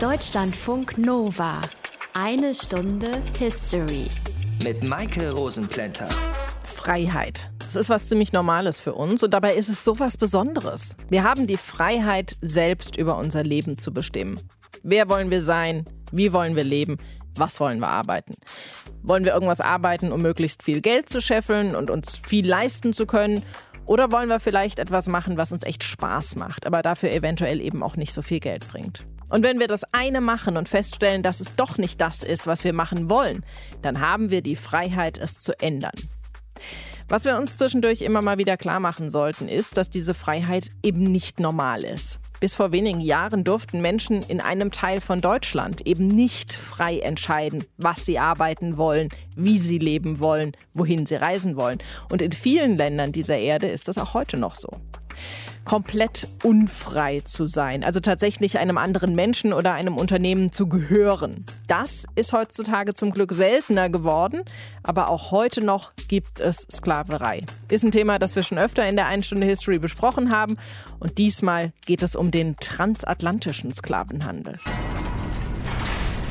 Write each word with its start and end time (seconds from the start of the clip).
Deutschlandfunk 0.00 0.96
Nova. 0.96 1.60
Eine 2.14 2.54
Stunde 2.54 3.20
History. 3.38 4.06
Mit 4.64 4.82
Maike 4.82 5.30
Rosenplanter. 5.30 6.08
Freiheit. 6.62 7.50
Das 7.58 7.76
ist 7.76 7.90
was 7.90 8.08
ziemlich 8.08 8.32
Normales 8.32 8.80
für 8.80 8.94
uns 8.94 9.22
und 9.22 9.34
dabei 9.34 9.56
ist 9.56 9.68
es 9.68 9.84
so 9.84 9.98
was 9.98 10.16
Besonderes. 10.16 10.96
Wir 11.10 11.22
haben 11.22 11.46
die 11.46 11.58
Freiheit, 11.58 12.38
selbst 12.40 12.96
über 12.96 13.18
unser 13.18 13.42
Leben 13.42 13.76
zu 13.76 13.92
bestimmen. 13.92 14.40
Wer 14.82 15.10
wollen 15.10 15.30
wir 15.30 15.42
sein? 15.42 15.84
Wie 16.12 16.32
wollen 16.32 16.56
wir 16.56 16.64
leben? 16.64 16.96
Was 17.36 17.60
wollen 17.60 17.80
wir 17.80 17.88
arbeiten? 17.88 18.36
Wollen 19.02 19.26
wir 19.26 19.34
irgendwas 19.34 19.60
arbeiten, 19.60 20.12
um 20.12 20.22
möglichst 20.22 20.62
viel 20.62 20.80
Geld 20.80 21.10
zu 21.10 21.20
scheffeln 21.20 21.76
und 21.76 21.90
uns 21.90 22.22
viel 22.24 22.48
leisten 22.48 22.94
zu 22.94 23.04
können? 23.04 23.42
Oder 23.84 24.10
wollen 24.10 24.30
wir 24.30 24.40
vielleicht 24.40 24.78
etwas 24.78 25.08
machen, 25.08 25.36
was 25.36 25.52
uns 25.52 25.62
echt 25.62 25.84
Spaß 25.84 26.36
macht, 26.36 26.66
aber 26.66 26.80
dafür 26.80 27.12
eventuell 27.12 27.60
eben 27.60 27.82
auch 27.82 27.96
nicht 27.96 28.14
so 28.14 28.22
viel 28.22 28.40
Geld 28.40 28.66
bringt? 28.66 29.04
Und 29.30 29.42
wenn 29.44 29.60
wir 29.60 29.68
das 29.68 29.84
eine 29.92 30.20
machen 30.20 30.56
und 30.56 30.68
feststellen, 30.68 31.22
dass 31.22 31.40
es 31.40 31.56
doch 31.56 31.78
nicht 31.78 32.00
das 32.00 32.22
ist, 32.22 32.46
was 32.46 32.64
wir 32.64 32.72
machen 32.72 33.08
wollen, 33.08 33.44
dann 33.80 34.00
haben 34.00 34.30
wir 34.30 34.42
die 34.42 34.56
Freiheit, 34.56 35.16
es 35.16 35.38
zu 35.38 35.58
ändern. 35.60 35.94
Was 37.08 37.24
wir 37.24 37.36
uns 37.36 37.56
zwischendurch 37.56 38.02
immer 38.02 38.22
mal 38.22 38.38
wieder 38.38 38.56
klar 38.56 38.78
machen 38.78 39.10
sollten, 39.10 39.48
ist, 39.48 39.76
dass 39.76 39.90
diese 39.90 40.14
Freiheit 40.14 40.68
eben 40.82 41.02
nicht 41.02 41.40
normal 41.40 41.82
ist. 41.82 42.20
Bis 42.38 42.54
vor 42.54 42.72
wenigen 42.72 43.00
Jahren 43.00 43.44
durften 43.44 43.80
Menschen 43.80 44.22
in 44.22 44.40
einem 44.40 44.70
Teil 44.70 45.00
von 45.00 45.20
Deutschland 45.20 45.86
eben 45.86 46.06
nicht 46.06 46.52
frei 46.52 47.00
entscheiden, 47.00 47.64
was 47.76 48.06
sie 48.06 48.18
arbeiten 48.18 48.78
wollen, 48.78 49.08
wie 49.36 49.58
sie 49.58 49.78
leben 49.78 50.20
wollen, 50.20 50.52
wohin 50.72 51.04
sie 51.04 51.16
reisen 51.16 51.56
wollen. 51.56 51.78
Und 52.10 52.22
in 52.22 52.32
vielen 52.32 52.76
Ländern 52.76 53.12
dieser 53.12 53.36
Erde 53.38 53.66
ist 53.66 53.88
das 53.88 53.98
auch 53.98 54.14
heute 54.14 54.36
noch 54.36 54.54
so 54.54 54.80
komplett 55.70 56.26
unfrei 56.42 57.20
zu 57.20 57.46
sein, 57.46 57.84
also 57.84 58.00
tatsächlich 58.00 58.58
einem 58.58 58.76
anderen 58.76 59.14
Menschen 59.14 59.52
oder 59.52 59.72
einem 59.72 59.96
Unternehmen 59.98 60.50
zu 60.50 60.68
gehören. 60.68 61.46
Das 61.68 62.06
ist 62.16 62.32
heutzutage 62.32 62.92
zum 62.92 63.12
Glück 63.12 63.32
seltener 63.32 63.88
geworden, 63.88 64.42
aber 64.82 65.08
auch 65.08 65.30
heute 65.30 65.64
noch 65.64 65.92
gibt 66.08 66.40
es 66.40 66.66
Sklaverei. 66.72 67.46
Ist 67.68 67.84
ein 67.84 67.92
Thema, 67.92 68.18
das 68.18 68.34
wir 68.34 68.42
schon 68.42 68.58
öfter 68.58 68.88
in 68.88 68.96
der 68.96 69.06
Einstunde 69.06 69.46
History 69.46 69.78
besprochen 69.78 70.32
haben 70.32 70.56
und 70.98 71.18
diesmal 71.18 71.72
geht 71.86 72.02
es 72.02 72.16
um 72.16 72.32
den 72.32 72.56
transatlantischen 72.56 73.72
Sklavenhandel. 73.72 74.58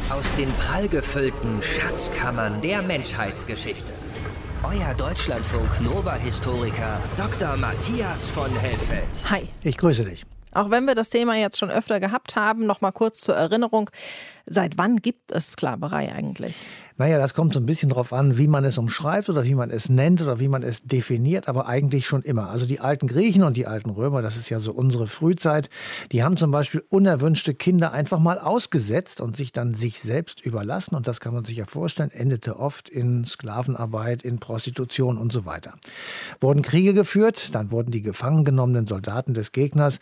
Aus 0.10 0.36
den 0.36 0.52
prallgefüllten 0.56 1.62
Schatzkammern 1.62 2.60
der 2.60 2.82
Menschheitsgeschichte. 2.82 3.99
Euer 4.64 4.94
Deutschlandfunk 4.94 5.80
Nova-Historiker 5.80 7.00
Dr. 7.16 7.56
Matthias 7.56 8.28
von 8.28 8.52
Helfeld. 8.52 9.08
Hi. 9.30 9.48
Ich 9.64 9.78
grüße 9.78 10.04
dich. 10.04 10.26
Auch 10.52 10.70
wenn 10.70 10.86
wir 10.86 10.96
das 10.96 11.10
Thema 11.10 11.36
jetzt 11.36 11.58
schon 11.58 11.72
öfter 11.72 12.02
gehabt 12.02 12.36
haben, 12.36 12.66
noch 12.66 12.82
mal 12.82 12.92
kurz 12.92 13.22
zur 13.22 13.36
Erinnerung. 13.36 13.90
Seit 14.46 14.78
wann 14.78 14.98
gibt 14.98 15.32
es 15.32 15.52
Sklaverei 15.52 16.12
eigentlich? 16.12 16.66
Naja, 17.00 17.18
das 17.18 17.34
kommt 17.34 17.54
so 17.54 17.62
ein 17.62 17.66
bisschen 17.66 17.88
drauf 17.88 18.12
an, 18.12 18.38
wie 18.38 18.50
man 18.50 18.66
es 18.66 18.78
umschreibt 18.78 19.30
oder 19.30 19.46
wie 19.46 19.56
man 19.56 19.72
es 19.72 19.88
nennt 19.88 20.22
oder 20.22 20.42
wie 20.42 20.50
man 20.50 20.64
es 20.64 20.84
definiert, 20.84 21.48
aber 21.48 21.66
eigentlich 21.66 22.06
schon 22.06 22.24
immer. 22.24 22.50
Also 22.50 22.66
die 22.66 22.82
alten 22.82 23.08
Griechen 23.08 23.44
und 23.44 23.56
die 23.56 23.68
alten 23.68 23.90
Römer, 23.90 24.22
das 24.22 24.36
ist 24.36 24.50
ja 24.50 24.60
so 24.60 24.74
unsere 24.74 25.08
Frühzeit, 25.08 25.70
die 26.12 26.24
haben 26.24 26.36
zum 26.36 26.52
Beispiel 26.52 26.84
unerwünschte 26.90 27.54
Kinder 27.54 27.94
einfach 27.94 28.20
mal 28.20 28.38
ausgesetzt 28.38 29.22
und 29.22 29.38
sich 29.38 29.54
dann 29.54 29.76
sich 29.76 30.02
selbst 30.02 30.46
überlassen. 30.46 30.94
Und 30.94 31.08
das 31.08 31.22
kann 31.22 31.34
man 31.34 31.46
sich 31.46 31.56
ja 31.56 31.66
vorstellen, 31.66 32.12
endete 32.12 32.60
oft 32.60 32.90
in 32.90 33.24
Sklavenarbeit, 33.24 34.24
in 34.24 34.40
Prostitution 34.40 35.18
und 35.18 35.32
so 35.32 35.46
weiter. 35.46 35.76
Wurden 36.42 36.64
Kriege 36.64 36.94
geführt, 36.94 37.56
dann 37.56 37.72
wurden 37.72 37.92
die 37.92 38.02
gefangen 38.02 38.44
genommenen 38.44 38.88
Soldaten 38.88 39.34
des 39.34 39.54
Gegners 39.54 40.00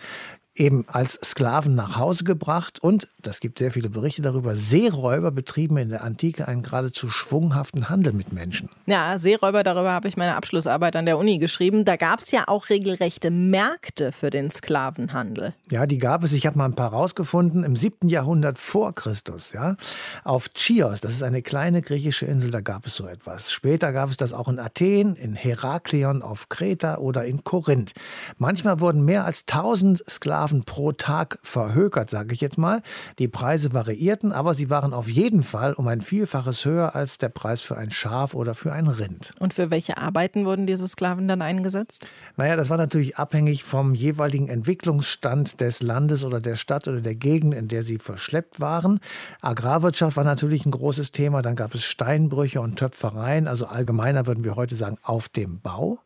eben 0.60 0.86
als 0.88 1.14
Sklaven 1.24 1.76
nach 1.76 1.98
Hause 1.98 2.24
gebracht 2.24 2.80
und, 2.80 3.08
das 3.22 3.40
gibt 3.40 3.60
sehr 3.60 3.72
viele 3.72 3.90
Berichte 3.90 4.22
darüber, 4.22 4.56
Seeräuber 4.56 5.32
betrieben 5.32 5.78
in 5.78 5.90
der 5.90 6.04
Antike 6.04 6.48
einen 6.48 6.64
geradezu 6.64 7.10
schwunghaften 7.10 7.90
Handel 7.90 8.14
mit 8.14 8.34
Menschen. 8.34 8.70
Ja, 8.86 9.18
Seeräuber, 9.18 9.64
darüber 9.64 9.92
habe 9.92 10.08
ich 10.08 10.18
meine 10.18 10.36
Abschlussarbeit 10.36 10.96
an 10.96 11.06
der 11.06 11.18
Uni 11.18 11.38
geschrieben. 11.38 11.86
Da 11.86 11.96
gab 11.96 12.20
es 12.20 12.32
ja 12.32 12.44
auch 12.48 12.70
regelrechte 12.70 13.32
Märkte 13.32 14.12
für 14.12 14.30
den 14.30 14.50
Sklavenhandel. 14.50 15.54
Ja, 15.70 15.86
die 15.86 15.98
gab 15.98 16.24
es. 16.24 16.34
Ich 16.34 16.46
habe 16.46 16.58
mal 16.58 16.66
ein 16.66 16.76
paar 16.76 16.92
rausgefunden. 16.92 17.64
Im 17.64 17.76
7. 17.76 18.10
Jahrhundert 18.10 18.60
vor 18.60 18.94
Christus, 18.96 19.52
ja, 19.54 19.76
auf 20.24 20.50
Chios, 20.54 21.02
das 21.02 21.14
ist 21.14 21.24
eine 21.24 21.42
kleine 21.42 21.82
griechische 21.82 22.26
Insel, 22.26 22.52
da 22.52 22.62
gab 22.62 22.88
es 22.88 22.96
so 22.96 23.08
etwas. 23.08 23.52
Später 23.52 23.92
gab 23.94 24.10
es 24.10 24.18
das 24.18 24.34
auch 24.34 24.48
in 24.48 24.60
Athen, 24.60 25.16
in 25.16 25.36
Heraklion 25.36 26.22
auf 26.22 26.50
Kreta 26.50 26.98
oder 26.98 27.26
in 27.26 27.44
Korinth. 27.44 27.94
Manchmal 28.38 28.80
wurden 28.80 29.06
mehr 29.06 29.26
als 29.26 29.46
1000 29.48 30.04
Sklaven 30.10 30.47
Sklaven 30.48 30.64
pro 30.64 30.94
Tag 30.94 31.40
verhökert, 31.44 32.10
sage 32.10 32.34
ich 32.34 32.40
jetzt 32.40 32.58
mal. 32.58 32.82
Die 33.20 33.28
Preise 33.28 33.74
variierten, 33.74 34.32
aber 34.32 34.54
sie 34.54 34.70
waren 34.70 34.94
auf 34.94 35.10
jeden 35.10 35.44
Fall 35.44 35.74
um 35.74 35.90
ein 35.90 36.00
Vielfaches 36.00 36.64
höher 36.64 36.96
als 36.96 37.18
der 37.18 37.28
Preis 37.28 37.62
für 37.62 37.78
ein 37.78 37.92
Schaf 37.92 38.34
oder 38.34 38.56
für 38.56 38.72
ein 38.72 38.88
Rind. 38.88 39.34
Und 39.40 39.54
für 39.54 39.70
welche 39.72 39.98
Arbeiten 39.98 40.46
wurden 40.46 40.66
diese 40.66 40.88
Sklaven 40.88 41.28
dann 41.28 41.42
eingesetzt? 41.42 42.08
Naja, 42.38 42.56
das 42.56 42.70
war 42.70 42.78
natürlich 42.78 43.18
abhängig 43.18 43.66
vom 43.66 43.94
jeweiligen 43.94 44.48
Entwicklungsstand 44.48 45.60
des 45.60 45.82
Landes 45.82 46.24
oder 46.24 46.40
der 46.40 46.56
Stadt 46.56 46.88
oder 46.88 47.02
der 47.02 47.16
Gegend, 47.16 47.54
in 47.54 47.68
der 47.68 47.84
sie 47.84 47.98
verschleppt 47.98 48.62
waren. 48.62 49.02
Agrarwirtschaft 49.42 50.16
war 50.16 50.24
natürlich 50.24 50.66
ein 50.66 50.72
großes 50.72 51.12
Thema. 51.12 51.42
Dann 51.42 51.58
gab 51.58 51.76
es 51.76 51.84
Steinbrüche 51.84 52.62
und 52.62 52.78
Töpfereien. 52.78 53.50
Also 53.50 53.66
allgemeiner 53.66 54.28
würden 54.28 54.46
wir 54.46 54.56
heute 54.56 54.76
sagen, 54.76 54.98
auf 55.04 55.28
dem 55.28 55.60
Bau. 55.60 56.00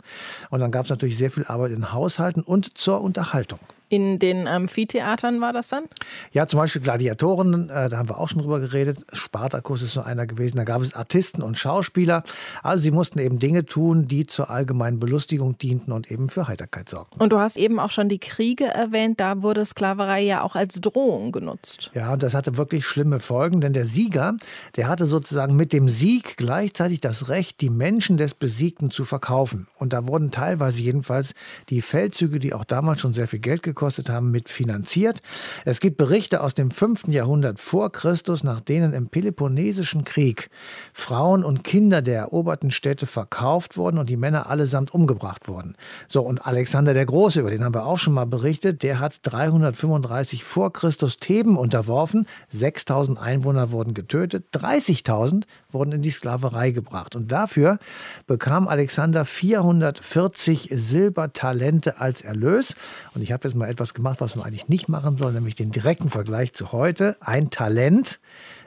Und 0.49 0.61
dann 0.61 0.71
gab 0.71 0.85
es 0.85 0.89
natürlich 0.89 1.17
sehr 1.17 1.29
viel 1.29 1.45
Arbeit 1.45 1.71
in 1.71 1.91
Haushalten 1.91 2.41
und 2.41 2.75
zur 2.77 3.01
Unterhaltung. 3.01 3.59
In 3.91 4.19
den 4.19 4.47
Amphitheatern 4.47 5.41
war 5.41 5.51
das 5.51 5.67
dann? 5.67 5.83
Ja, 6.31 6.47
zum 6.47 6.61
Beispiel 6.61 6.81
Gladiatoren, 6.81 7.69
äh, 7.69 7.89
da 7.89 7.97
haben 7.97 8.07
wir 8.07 8.19
auch 8.19 8.29
schon 8.29 8.41
drüber 8.41 8.61
geredet. 8.61 8.99
Spartacus 9.11 9.81
ist 9.81 9.91
so 9.91 10.01
einer 10.01 10.25
gewesen. 10.25 10.55
Da 10.55 10.63
gab 10.63 10.81
es 10.81 10.93
Artisten 10.93 11.41
und 11.41 11.57
Schauspieler. 11.57 12.23
Also 12.63 12.83
sie 12.83 12.91
mussten 12.91 13.19
eben 13.19 13.39
Dinge 13.39 13.65
tun, 13.65 14.07
die 14.07 14.25
zur 14.25 14.49
allgemeinen 14.49 15.01
Belustigung 15.01 15.57
dienten 15.57 15.91
und 15.91 16.09
eben 16.09 16.29
für 16.29 16.47
Heiterkeit 16.47 16.87
sorgten. 16.87 17.19
Und 17.21 17.33
du 17.33 17.39
hast 17.39 17.57
eben 17.57 17.81
auch 17.81 17.91
schon 17.91 18.07
die 18.07 18.19
Kriege 18.19 18.63
erwähnt. 18.63 19.19
Da 19.19 19.43
wurde 19.43 19.65
Sklaverei 19.65 20.21
ja 20.21 20.41
auch 20.41 20.55
als 20.55 20.79
Drohung 20.79 21.33
genutzt. 21.33 21.91
Ja, 21.93 22.13
und 22.13 22.23
das 22.23 22.33
hatte 22.33 22.55
wirklich 22.55 22.85
schlimme 22.85 23.19
Folgen, 23.19 23.59
denn 23.59 23.73
der 23.73 23.85
Sieger, 23.85 24.37
der 24.77 24.87
hatte 24.87 25.05
sozusagen 25.05 25.57
mit 25.57 25.73
dem 25.73 25.89
Sieg 25.89 26.37
gleichzeitig 26.37 27.01
das 27.01 27.27
Recht, 27.27 27.59
die 27.59 27.69
Menschen 27.69 28.15
des 28.15 28.35
Besiegten 28.35 28.89
zu 28.89 29.03
verkaufen. 29.03 29.67
Und 29.75 29.91
da 29.91 30.07
wurden 30.07 30.31
teilweise 30.31 30.81
jedenfalls 30.81 31.33
die 31.67 31.81
Feldzüge, 31.81 32.39
die 32.39 32.53
auch 32.53 32.63
damals 32.63 33.01
schon 33.01 33.11
sehr 33.11 33.27
viel 33.27 33.39
Geld 33.39 33.63
gekostet 33.63 33.80
gekostet 33.81 34.09
haben, 34.09 34.29
mitfinanziert. 34.29 35.23
Es 35.65 35.79
gibt 35.79 35.97
Berichte 35.97 36.41
aus 36.41 36.53
dem 36.53 36.69
5. 36.69 37.07
Jahrhundert 37.07 37.59
vor 37.59 37.91
Christus, 37.91 38.43
nach 38.43 38.61
denen 38.61 38.93
im 38.93 39.07
Peloponnesischen 39.07 40.03
Krieg 40.03 40.51
Frauen 40.93 41.43
und 41.43 41.63
Kinder 41.63 42.03
der 42.03 42.19
eroberten 42.19 42.69
Städte 42.69 43.07
verkauft 43.07 43.77
wurden 43.77 43.97
und 43.97 44.11
die 44.11 44.17
Männer 44.17 44.47
allesamt 44.47 44.93
umgebracht 44.93 45.47
wurden. 45.47 45.75
So, 46.07 46.21
und 46.21 46.45
Alexander 46.45 46.93
der 46.93 47.07
Große, 47.07 47.39
über 47.39 47.49
den 47.49 47.63
haben 47.63 47.73
wir 47.73 47.87
auch 47.87 47.97
schon 47.97 48.13
mal 48.13 48.25
berichtet, 48.25 48.83
der 48.83 48.99
hat 48.99 49.19
335 49.23 50.43
vor 50.43 50.71
Christus 50.71 51.17
Theben 51.17 51.57
unterworfen. 51.57 52.27
6000 52.49 53.17
Einwohner 53.19 53.71
wurden 53.71 53.95
getötet, 53.95 54.45
30.000 54.53 55.45
wurden 55.73 55.91
in 55.93 56.01
die 56.01 56.11
Sklaverei 56.11 56.71
gebracht. 56.71 57.15
Und 57.15 57.31
dafür 57.31 57.79
bekam 58.27 58.67
Alexander 58.67 59.25
440 59.25 60.69
Silbertalente 60.71 61.99
als 61.99 62.21
Erlös. 62.21 62.75
Und 63.13 63.21
ich 63.21 63.31
habe 63.31 63.47
jetzt 63.47 63.55
mal 63.55 63.69
etwas 63.69 63.93
gemacht, 63.93 64.21
was 64.21 64.35
man 64.35 64.45
eigentlich 64.45 64.69
nicht 64.69 64.89
machen 64.89 65.15
soll, 65.15 65.33
nämlich 65.33 65.55
den 65.55 65.71
direkten 65.71 66.09
Vergleich 66.09 66.53
zu 66.53 66.71
heute. 66.71 67.17
Ein 67.19 67.49
Talent, 67.49 68.19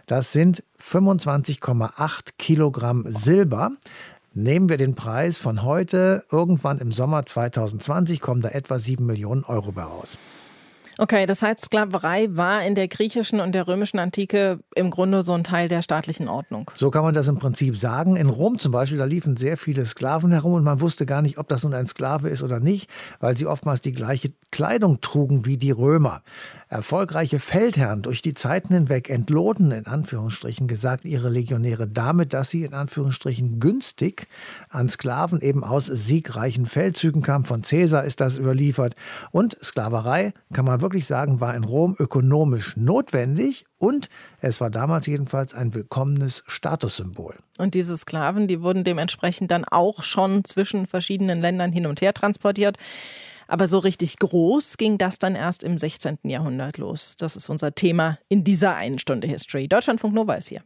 das 0.06 0.32
sind 0.32 0.62
25,8 0.80 2.30
Kilogramm 2.38 3.04
Silber. 3.08 3.72
Nehmen 4.36 4.68
wir 4.68 4.76
den 4.76 4.96
Preis 4.96 5.38
von 5.38 5.62
heute, 5.62 6.24
irgendwann 6.30 6.80
im 6.80 6.90
Sommer 6.90 7.24
2020 7.24 8.20
kommen 8.20 8.42
da 8.42 8.48
etwa 8.48 8.80
7 8.80 9.06
Millionen 9.06 9.44
Euro 9.44 9.70
bei 9.70 9.84
raus. 9.84 10.18
Okay, 10.98 11.26
das 11.26 11.42
heißt, 11.42 11.64
Sklaverei 11.64 12.28
war 12.30 12.64
in 12.64 12.74
der 12.74 12.86
griechischen 12.86 13.40
und 13.40 13.52
der 13.52 13.66
römischen 13.66 13.98
Antike 13.98 14.60
im 14.76 14.90
Grunde 14.90 15.22
so 15.22 15.32
ein 15.32 15.42
Teil 15.42 15.68
der 15.68 15.82
staatlichen 15.82 16.28
Ordnung. 16.28 16.70
So 16.74 16.90
kann 16.90 17.02
man 17.02 17.14
das 17.14 17.26
im 17.26 17.38
Prinzip 17.38 17.76
sagen. 17.76 18.16
In 18.16 18.28
Rom 18.28 18.58
zum 18.58 18.70
Beispiel, 18.70 18.98
da 18.98 19.04
liefen 19.04 19.36
sehr 19.36 19.56
viele 19.56 19.84
Sklaven 19.84 20.30
herum 20.30 20.52
und 20.52 20.64
man 20.64 20.80
wusste 20.80 21.04
gar 21.04 21.22
nicht, 21.22 21.38
ob 21.38 21.48
das 21.48 21.64
nun 21.64 21.74
ein 21.74 21.86
Sklave 21.86 22.28
ist 22.28 22.42
oder 22.42 22.60
nicht, 22.60 22.88
weil 23.18 23.36
sie 23.36 23.46
oftmals 23.46 23.80
die 23.80 23.92
gleiche 23.92 24.30
Kleidung 24.52 25.00
trugen 25.00 25.44
wie 25.44 25.56
die 25.56 25.72
Römer. 25.72 26.22
Erfolgreiche 26.74 27.38
Feldherren 27.38 28.02
durch 28.02 28.20
die 28.20 28.34
Zeiten 28.34 28.74
hinweg 28.74 29.08
entloden, 29.08 29.70
in 29.70 29.86
Anführungsstrichen 29.86 30.66
gesagt, 30.66 31.04
ihre 31.04 31.28
Legionäre 31.28 31.86
damit, 31.86 32.32
dass 32.32 32.50
sie 32.50 32.64
in 32.64 32.74
Anführungsstrichen 32.74 33.60
günstig 33.60 34.26
an 34.70 34.88
Sklaven 34.88 35.40
eben 35.40 35.62
aus 35.62 35.86
siegreichen 35.86 36.66
Feldzügen 36.66 37.22
kamen. 37.22 37.44
Von 37.44 37.62
Caesar 37.62 38.02
ist 38.02 38.20
das 38.20 38.38
überliefert. 38.38 38.96
Und 39.30 39.56
Sklaverei, 39.62 40.34
kann 40.52 40.64
man 40.64 40.80
wirklich 40.80 41.06
sagen, 41.06 41.40
war 41.40 41.54
in 41.54 41.62
Rom 41.62 41.94
ökonomisch 41.96 42.76
notwendig 42.76 43.66
und 43.78 44.08
es 44.40 44.60
war 44.60 44.70
damals 44.70 45.06
jedenfalls 45.06 45.54
ein 45.54 45.74
willkommenes 45.74 46.42
Statussymbol. 46.48 47.36
Und 47.56 47.74
diese 47.74 47.96
Sklaven, 47.96 48.48
die 48.48 48.62
wurden 48.62 48.82
dementsprechend 48.82 49.52
dann 49.52 49.64
auch 49.64 50.02
schon 50.02 50.44
zwischen 50.44 50.86
verschiedenen 50.86 51.40
Ländern 51.40 51.70
hin 51.70 51.86
und 51.86 52.00
her 52.00 52.14
transportiert. 52.14 52.78
Aber 53.48 53.66
so 53.66 53.78
richtig 53.78 54.18
groß 54.18 54.76
ging 54.76 54.98
das 54.98 55.18
dann 55.18 55.34
erst 55.34 55.62
im 55.62 55.78
16. 55.78 56.18
Jahrhundert 56.24 56.78
los. 56.78 57.14
Das 57.18 57.36
ist 57.36 57.48
unser 57.48 57.74
Thema 57.74 58.18
in 58.28 58.44
dieser 58.44 58.74
einen 58.76 58.98
Stunde 58.98 59.26
History. 59.26 59.68
Deutschlandfunk 59.68 60.14
Nova 60.14 60.34
ist 60.34 60.48
hier. 60.48 60.62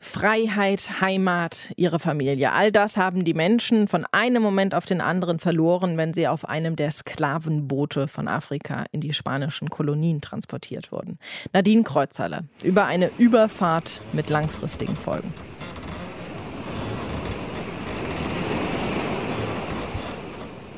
Freiheit, 0.00 1.00
Heimat, 1.00 1.72
ihre 1.76 1.98
Familie. 1.98 2.52
All 2.52 2.70
das 2.70 2.96
haben 2.96 3.24
die 3.24 3.34
Menschen 3.34 3.88
von 3.88 4.06
einem 4.12 4.42
Moment 4.42 4.74
auf 4.74 4.86
den 4.86 5.00
anderen 5.00 5.40
verloren, 5.40 5.96
wenn 5.96 6.14
sie 6.14 6.28
auf 6.28 6.48
einem 6.48 6.76
der 6.76 6.92
Sklavenboote 6.92 8.06
von 8.06 8.28
Afrika 8.28 8.84
in 8.92 9.00
die 9.00 9.12
spanischen 9.12 9.70
Kolonien 9.70 10.20
transportiert 10.20 10.92
wurden. 10.92 11.18
Nadine 11.52 11.82
Kreuzhaller 11.82 12.44
über 12.62 12.84
eine 12.84 13.10
Überfahrt 13.18 14.00
mit 14.12 14.30
langfristigen 14.30 14.96
Folgen. 14.96 15.34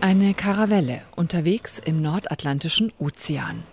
Eine 0.03 0.33
Karavelle 0.33 1.03
unterwegs 1.15 1.79
im 1.79 2.01
nordatlantischen 2.01 2.91
Ozean. 2.99 3.65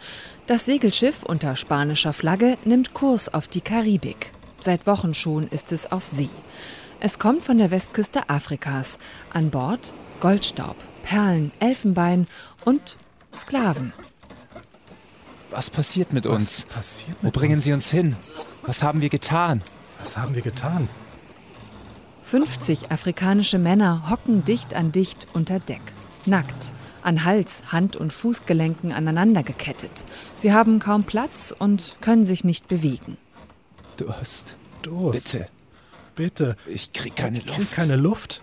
Das 0.46 0.66
Segelschiff 0.66 1.24
unter 1.24 1.56
spanischer 1.56 2.12
Flagge 2.12 2.58
nimmt 2.66 2.94
Kurs 2.94 3.34
auf 3.34 3.48
die 3.48 3.62
Karibik. 3.62 4.32
Seit 4.60 4.88
Wochen 4.88 5.14
schon 5.14 5.48
ist 5.48 5.72
es 5.72 5.90
auf 5.90 6.04
See. 6.04 6.30
Es 7.00 7.18
kommt 7.18 7.44
von 7.44 7.58
der 7.58 7.72
Westküste 7.72 8.30
Afrikas. 8.30 9.00
An 9.34 9.52
Bord 9.52 9.94
Goldstaub, 10.20 10.76
Perlen, 11.04 11.54
Elfenbein 11.62 12.28
und 12.66 12.98
Sklaven. 13.34 13.94
Was 15.50 15.70
passiert 15.70 16.12
mit 16.12 16.26
uns? 16.26 16.66
Was 16.68 16.76
passiert 16.76 17.22
Wo 17.22 17.28
mit 17.28 17.36
bringen 17.36 17.56
uns? 17.56 17.64
Sie 17.64 17.72
uns 17.72 17.90
hin? 17.90 18.18
Was 18.64 18.84
haben 18.84 19.00
wir 19.00 19.10
getan? 19.10 19.62
Was 20.00 20.18
haben 20.18 20.36
wir 20.36 20.42
getan? 20.42 20.90
50 22.24 22.92
afrikanische 22.92 23.58
Männer 23.58 24.10
hocken 24.10 24.44
dicht 24.44 24.74
an 24.74 24.92
dicht 24.92 25.28
unter 25.34 25.60
Deck. 25.60 25.82
Nackt, 26.28 26.74
an 27.04 27.24
Hals, 27.24 27.72
Hand 27.72 27.96
und 27.96 28.12
Fußgelenken 28.14 28.92
aneinander 28.92 29.44
gekettet. 29.44 30.06
Sie 30.36 30.52
haben 30.54 30.80
kaum 30.80 31.06
Platz 31.06 31.54
und 31.58 31.98
können 32.02 32.24
sich 32.24 32.44
nicht 32.44 32.68
bewegen. 32.68 33.18
Durst. 33.98 34.58
Durst. 34.82 35.32
Bitte. 35.34 35.50
Bitte. 36.16 36.56
Ich 36.68 36.92
krieg 36.94 37.16
keine 37.16 37.38
Ich 37.40 37.46
krieg 37.46 37.58
Luft. 37.60 37.72
keine 37.74 37.96
Luft. 37.96 38.42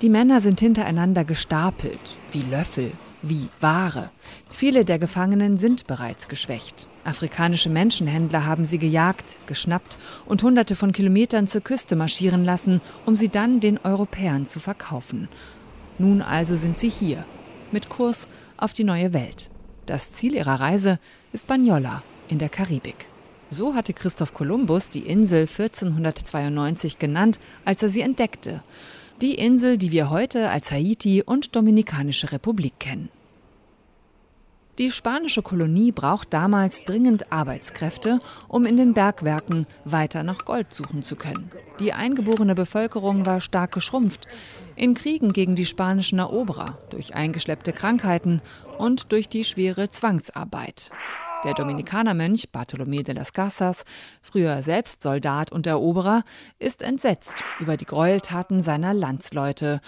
Die 0.00 0.08
Männer 0.08 0.40
sind 0.40 0.58
hintereinander 0.58 1.24
gestapelt, 1.24 2.18
wie 2.32 2.42
Löffel, 2.42 2.92
wie 3.22 3.48
Ware. 3.60 4.10
Viele 4.50 4.84
der 4.84 4.98
Gefangenen 4.98 5.56
sind 5.58 5.86
bereits 5.86 6.26
geschwächt. 6.26 6.88
Afrikanische 7.04 7.70
Menschenhändler 7.70 8.44
haben 8.44 8.64
sie 8.64 8.78
gejagt, 8.78 9.38
geschnappt 9.46 9.98
und 10.26 10.42
hunderte 10.42 10.74
von 10.74 10.90
Kilometern 10.92 11.46
zur 11.46 11.60
Küste 11.60 11.94
marschieren 11.94 12.44
lassen, 12.44 12.80
um 13.06 13.14
sie 13.14 13.28
dann 13.28 13.60
den 13.60 13.78
Europäern 13.78 14.46
zu 14.46 14.58
verkaufen. 14.58 15.28
Nun 15.98 16.22
also 16.22 16.56
sind 16.56 16.80
sie 16.80 16.88
hier, 16.88 17.24
mit 17.70 17.88
Kurs 17.88 18.28
auf 18.56 18.72
die 18.72 18.84
neue 18.84 19.12
Welt. 19.12 19.50
Das 19.86 20.12
Ziel 20.12 20.34
ihrer 20.34 20.60
Reise 20.60 20.98
ist 21.32 21.46
Bagnola 21.46 22.02
in 22.28 22.38
der 22.38 22.48
Karibik. 22.48 23.06
So 23.50 23.74
hatte 23.74 23.92
Christoph 23.92 24.32
Kolumbus 24.32 24.88
die 24.88 25.06
Insel 25.06 25.42
1492 25.42 26.98
genannt, 26.98 27.38
als 27.64 27.82
er 27.82 27.90
sie 27.90 28.00
entdeckte. 28.00 28.62
Die 29.20 29.34
Insel, 29.34 29.76
die 29.76 29.92
wir 29.92 30.08
heute 30.08 30.48
als 30.48 30.72
Haiti 30.72 31.22
und 31.22 31.54
Dominikanische 31.54 32.32
Republik 32.32 32.78
kennen. 32.78 33.10
Die 34.82 34.90
spanische 34.90 35.42
Kolonie 35.42 35.92
braucht 35.92 36.34
damals 36.34 36.82
dringend 36.82 37.30
Arbeitskräfte, 37.30 38.18
um 38.48 38.66
in 38.66 38.76
den 38.76 38.94
Bergwerken 38.94 39.68
weiter 39.84 40.24
nach 40.24 40.44
Gold 40.44 40.74
suchen 40.74 41.04
zu 41.04 41.14
können. 41.14 41.52
Die 41.78 41.92
eingeborene 41.92 42.56
Bevölkerung 42.56 43.24
war 43.24 43.40
stark 43.40 43.70
geschrumpft. 43.70 44.26
In 44.74 44.94
Kriegen 44.94 45.32
gegen 45.32 45.54
die 45.54 45.66
spanischen 45.66 46.18
Eroberer, 46.18 46.78
durch 46.90 47.14
eingeschleppte 47.14 47.72
Krankheiten 47.72 48.42
und 48.76 49.12
durch 49.12 49.28
die 49.28 49.44
schwere 49.44 49.88
Zwangsarbeit. 49.88 50.90
Der 51.44 51.54
Dominikanermönch 51.54 52.48
Bartolomé 52.52 53.04
de 53.04 53.14
las 53.14 53.32
Casas, 53.32 53.84
früher 54.20 54.64
selbst 54.64 55.04
Soldat 55.04 55.52
und 55.52 55.68
Eroberer, 55.68 56.24
ist 56.58 56.82
entsetzt 56.82 57.36
über 57.60 57.76
die 57.76 57.86
Gräueltaten 57.86 58.60
seiner 58.60 58.94
Landsleute, 58.94 59.80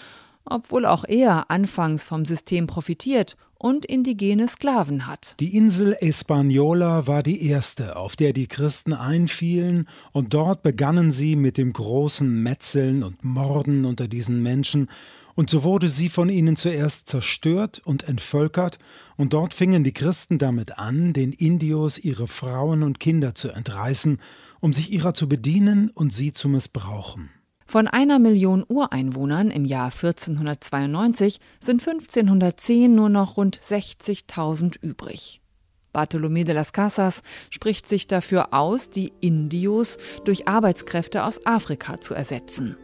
obwohl 0.45 0.87
auch 0.87 1.05
er 1.05 1.51
anfangs 1.51 2.05
vom 2.05 2.25
System 2.25 2.69
profitiert 2.69 3.37
und 3.65 3.87
indigene 3.87 4.47
Sklaven 4.47 5.07
hat. 5.07 5.37
Die 5.41 5.57
Insel 5.57 5.97
Hispaniola 5.99 7.07
war 7.07 7.23
die 7.23 7.47
erste, 7.47 7.97
auf 7.97 8.15
der 8.15 8.35
die 8.35 8.47
Christen 8.47 8.93
einfielen, 8.93 9.89
und 10.13 10.35
dort 10.35 10.63
begannen 10.63 11.13
sie 11.13 11.35
mit 11.35 11.57
dem 11.57 11.73
großen 11.73 12.43
Metzeln 12.43 13.03
und 13.03 13.25
Morden 13.25 13.87
unter 13.87 14.07
diesen 14.07 14.43
Menschen, 14.43 14.89
und 15.35 15.49
so 15.49 15.63
wurde 15.63 15.89
sie 15.89 16.11
von 16.11 16.29
ihnen 16.29 16.57
zuerst 16.57 17.09
zerstört 17.09 17.81
und 17.83 18.07
entvölkert, 18.07 18.79
und 19.17 19.33
dort 19.33 19.55
fingen 19.55 19.83
die 19.83 19.95
Christen 19.95 20.37
damit 20.37 20.77
an, 20.77 21.15
den 21.15 21.33
Indios 21.33 21.97
ihre 21.97 22.29
Frauen 22.29 22.83
und 22.83 23.01
Kinder 23.01 23.35
zu 23.35 23.49
entreißen, 23.49 24.21
um 24.61 24.75
sich 24.75 24.93
ihrer 24.93 25.15
zu 25.15 25.27
bedienen 25.27 25.89
und 25.89 26.13
sie 26.13 26.35
zu 26.35 26.51
missbrauchen. 26.51 27.31
Von 27.67 27.89
einer 27.89 28.19
Million 28.19 28.65
Ureinwohnern 28.69 29.51
im 29.51 29.65
Jahr 29.65 29.87
1492 29.87 31.39
sind 31.61 31.81
1510 31.81 32.95
nur 32.95 33.09
noch 33.09 33.37
rund 33.37 33.59
60.000 33.59 34.81
übrig. 34.83 35.41
Bartolomé 35.93 36.45
de 36.45 36.55
las 36.55 36.73
Casas 36.73 37.23
spricht 37.51 37.89
sich 37.89 38.07
dafür 38.07 38.53
aus, 38.53 38.91
die 38.91 39.13
Indios 39.21 39.97
durch 40.25 40.49
Arbeitskräfte 40.49 41.25
aus 41.25 41.47
Afrika 41.47 42.01
zu 42.01 42.15
ersetzen. 42.15 42.77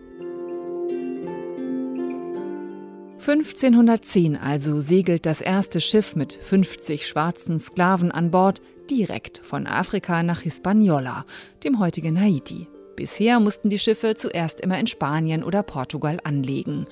1510 3.18 4.36
also 4.36 4.80
segelt 4.80 5.26
das 5.26 5.42
erste 5.42 5.80
Schiff 5.80 6.16
mit 6.16 6.32
50 6.32 7.06
schwarzen 7.06 7.58
Sklaven 7.58 8.10
an 8.10 8.30
Bord 8.30 8.62
direkt 8.90 9.38
von 9.44 9.66
Afrika 9.66 10.22
nach 10.22 10.40
Hispaniola, 10.40 11.26
dem 11.62 11.78
heutigen 11.78 12.18
Haiti. 12.18 12.66
Bisher 12.96 13.40
mussten 13.40 13.70
die 13.70 13.78
Schiffe 13.78 14.14
zuerst 14.14 14.60
immer 14.60 14.78
in 14.78 14.86
Spanien 14.86 15.42
oder 15.42 15.62
Portugal 15.62 16.18
anlegen. 16.24 16.86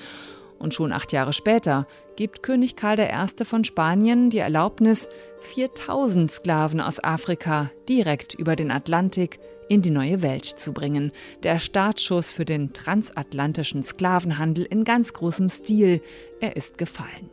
Und 0.58 0.74
schon 0.74 0.92
acht 0.92 1.12
Jahre 1.12 1.32
später 1.32 1.86
gibt 2.16 2.42
König 2.42 2.74
Karl 2.74 2.98
I. 2.98 3.44
von 3.44 3.64
Spanien 3.64 4.30
die 4.30 4.38
Erlaubnis, 4.38 5.08
4000 5.40 6.30
Sklaven 6.30 6.80
aus 6.80 7.02
Afrika 7.02 7.70
direkt 7.88 8.34
über 8.34 8.56
den 8.56 8.70
Atlantik 8.70 9.38
in 9.68 9.82
die 9.82 9.90
neue 9.90 10.22
Welt 10.22 10.44
zu 10.44 10.72
bringen. 10.72 11.12
Der 11.42 11.58
Startschuss 11.58 12.32
für 12.32 12.44
den 12.44 12.72
transatlantischen 12.72 13.82
Sklavenhandel 13.82 14.64
in 14.64 14.84
ganz 14.84 15.12
großem 15.12 15.48
Stil, 15.48 16.00
er 16.40 16.56
ist 16.56 16.78
gefallen. 16.78 17.30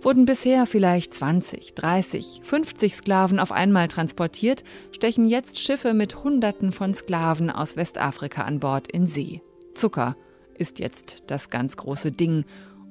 Wurden 0.00 0.26
bisher 0.26 0.66
vielleicht 0.66 1.12
20, 1.12 1.74
30, 1.74 2.40
50 2.44 2.94
Sklaven 2.94 3.40
auf 3.40 3.50
einmal 3.50 3.88
transportiert, 3.88 4.62
stechen 4.92 5.28
jetzt 5.28 5.58
Schiffe 5.58 5.92
mit 5.92 6.22
Hunderten 6.22 6.70
von 6.70 6.94
Sklaven 6.94 7.50
aus 7.50 7.76
Westafrika 7.76 8.42
an 8.42 8.60
Bord 8.60 8.90
in 8.90 9.06
See. 9.06 9.42
Zucker 9.74 10.16
ist 10.56 10.78
jetzt 10.78 11.24
das 11.26 11.50
ganz 11.50 11.76
große 11.76 12.12
Ding. 12.12 12.44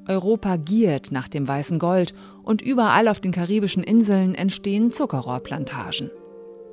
Europa 0.07 0.57
giert 0.57 1.11
nach 1.11 1.27
dem 1.27 1.47
weißen 1.47 1.79
Gold 1.79 2.13
und 2.43 2.61
überall 2.61 3.07
auf 3.07 3.19
den 3.19 3.31
karibischen 3.31 3.83
Inseln 3.83 4.35
entstehen 4.35 4.91
Zuckerrohrplantagen. 4.91 6.11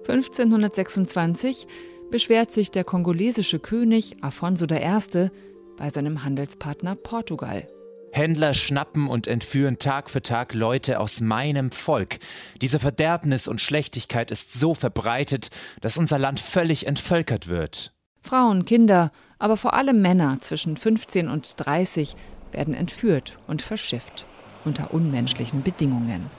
1526 0.08 1.66
beschwert 2.10 2.50
sich 2.50 2.70
der 2.70 2.84
kongolesische 2.84 3.58
König 3.58 4.16
Afonso 4.20 4.66
I. 4.66 5.30
bei 5.76 5.90
seinem 5.90 6.24
Handelspartner 6.24 6.94
Portugal. 6.96 7.68
Händler 8.14 8.54
schnappen 8.54 9.08
und 9.08 9.26
entführen 9.26 9.78
Tag 9.78 10.08
für 10.08 10.22
Tag 10.22 10.54
Leute 10.54 11.00
aus 11.00 11.20
meinem 11.20 11.72
Volk. 11.72 12.18
Diese 12.62 12.78
Verderbnis 12.78 13.48
und 13.48 13.60
Schlechtigkeit 13.60 14.30
ist 14.30 14.52
so 14.52 14.74
verbreitet, 14.74 15.50
dass 15.80 15.98
unser 15.98 16.18
Land 16.18 16.38
völlig 16.38 16.86
entvölkert 16.86 17.48
wird. 17.48 17.92
Frauen, 18.22 18.64
Kinder, 18.64 19.10
aber 19.38 19.56
vor 19.56 19.74
allem 19.74 20.00
Männer 20.00 20.38
zwischen 20.40 20.76
15 20.76 21.28
und 21.28 21.54
30 21.56 22.14
werden 22.52 22.72
entführt 22.72 23.38
und 23.48 23.62
verschifft 23.62 24.26
unter 24.64 24.94
unmenschlichen 24.94 25.62
Bedingungen. 25.62 26.30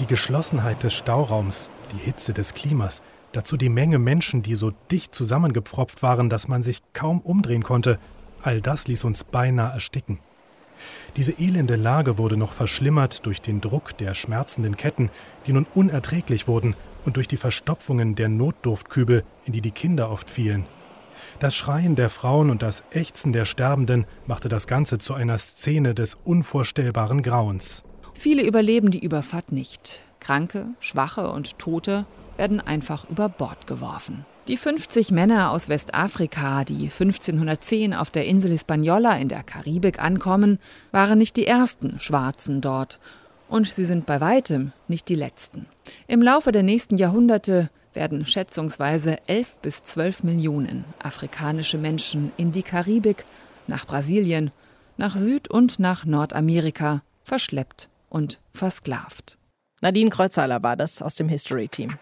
Die 0.00 0.06
Geschlossenheit 0.06 0.82
des 0.82 0.94
Stauraums, 0.94 1.68
die 1.92 1.98
Hitze 1.98 2.32
des 2.32 2.54
Klimas, 2.54 3.02
dazu 3.32 3.58
die 3.58 3.68
Menge 3.68 3.98
Menschen, 3.98 4.42
die 4.42 4.54
so 4.54 4.72
dicht 4.90 5.14
zusammengepfropft 5.14 6.02
waren, 6.02 6.30
dass 6.30 6.48
man 6.48 6.62
sich 6.62 6.82
kaum 6.94 7.20
umdrehen 7.20 7.62
konnte, 7.62 7.98
all 8.42 8.60
das 8.60 8.86
ließ 8.88 9.04
uns 9.04 9.24
beinahe 9.24 9.72
ersticken. 9.72 10.18
Diese 11.16 11.32
elende 11.32 11.76
Lage 11.76 12.18
wurde 12.18 12.36
noch 12.36 12.52
verschlimmert 12.52 13.26
durch 13.26 13.42
den 13.42 13.60
Druck 13.60 13.96
der 13.98 14.14
schmerzenden 14.14 14.76
Ketten, 14.76 15.10
die 15.46 15.52
nun 15.52 15.66
unerträglich 15.74 16.48
wurden, 16.48 16.74
und 17.04 17.16
durch 17.16 17.28
die 17.28 17.38
Verstopfungen 17.38 18.14
der 18.14 18.28
Notdurftkübel, 18.28 19.24
in 19.46 19.52
die 19.52 19.62
die 19.62 19.70
Kinder 19.70 20.10
oft 20.10 20.28
fielen. 20.28 20.66
Das 21.38 21.54
Schreien 21.54 21.94
der 21.94 22.10
Frauen 22.10 22.50
und 22.50 22.62
das 22.62 22.82
Ächzen 22.90 23.32
der 23.32 23.44
Sterbenden 23.44 24.06
machte 24.26 24.48
das 24.48 24.66
Ganze 24.66 24.98
zu 24.98 25.14
einer 25.14 25.38
Szene 25.38 25.94
des 25.94 26.16
unvorstellbaren 26.24 27.22
Grauens. 27.22 27.82
Viele 28.14 28.42
überleben 28.42 28.90
die 28.90 29.02
Überfahrt 29.02 29.52
nicht. 29.52 30.04
Kranke, 30.20 30.66
Schwache 30.80 31.30
und 31.30 31.58
Tote 31.58 32.04
werden 32.36 32.60
einfach 32.60 33.08
über 33.08 33.28
Bord 33.28 33.66
geworfen. 33.66 34.26
Die 34.50 34.56
50 34.56 35.12
Männer 35.12 35.52
aus 35.52 35.68
Westafrika, 35.68 36.64
die 36.64 36.90
1510 36.90 37.94
auf 37.94 38.10
der 38.10 38.26
Insel 38.26 38.50
Hispaniola 38.50 39.16
in 39.16 39.28
der 39.28 39.44
Karibik 39.44 40.02
ankommen, 40.02 40.58
waren 40.90 41.18
nicht 41.18 41.36
die 41.36 41.46
ersten 41.46 42.00
Schwarzen 42.00 42.60
dort. 42.60 42.98
Und 43.48 43.68
sie 43.68 43.84
sind 43.84 44.06
bei 44.06 44.20
weitem 44.20 44.72
nicht 44.88 45.08
die 45.08 45.14
letzten. 45.14 45.66
Im 46.08 46.20
Laufe 46.20 46.50
der 46.50 46.64
nächsten 46.64 46.96
Jahrhunderte 46.96 47.70
werden 47.94 48.26
schätzungsweise 48.26 49.18
11 49.28 49.58
bis 49.62 49.84
12 49.84 50.24
Millionen 50.24 50.84
afrikanische 51.00 51.78
Menschen 51.78 52.32
in 52.36 52.50
die 52.50 52.64
Karibik, 52.64 53.26
nach 53.68 53.86
Brasilien, 53.86 54.50
nach 54.96 55.14
Süd- 55.16 55.48
und 55.48 55.78
nach 55.78 56.04
Nordamerika 56.04 57.02
verschleppt 57.22 57.88
und 58.08 58.40
versklavt. 58.52 59.38
Nadine 59.80 60.10
Kreuzhaler 60.10 60.60
war 60.64 60.74
das 60.74 61.02
aus 61.02 61.14
dem 61.14 61.28
History 61.28 61.68
Team. 61.68 62.00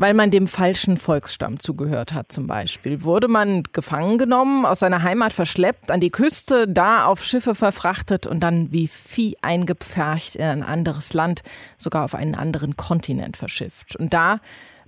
Weil 0.00 0.14
man 0.14 0.30
dem 0.30 0.48
falschen 0.48 0.96
Volksstamm 0.96 1.60
zugehört 1.60 2.14
hat 2.14 2.32
zum 2.32 2.46
Beispiel. 2.46 3.02
Wurde 3.02 3.28
man 3.28 3.64
gefangen 3.64 4.16
genommen, 4.16 4.64
aus 4.64 4.80
seiner 4.80 5.02
Heimat 5.02 5.34
verschleppt, 5.34 5.90
an 5.90 6.00
die 6.00 6.08
Küste, 6.08 6.66
da 6.66 7.04
auf 7.04 7.22
Schiffe 7.22 7.54
verfrachtet 7.54 8.26
und 8.26 8.40
dann 8.40 8.72
wie 8.72 8.88
Vieh 8.88 9.36
eingepfercht 9.42 10.36
in 10.36 10.46
ein 10.46 10.62
anderes 10.62 11.12
Land, 11.12 11.42
sogar 11.76 12.02
auf 12.02 12.14
einen 12.14 12.34
anderen 12.34 12.76
Kontinent 12.76 13.36
verschifft. 13.36 13.94
Und 13.94 14.14
da 14.14 14.40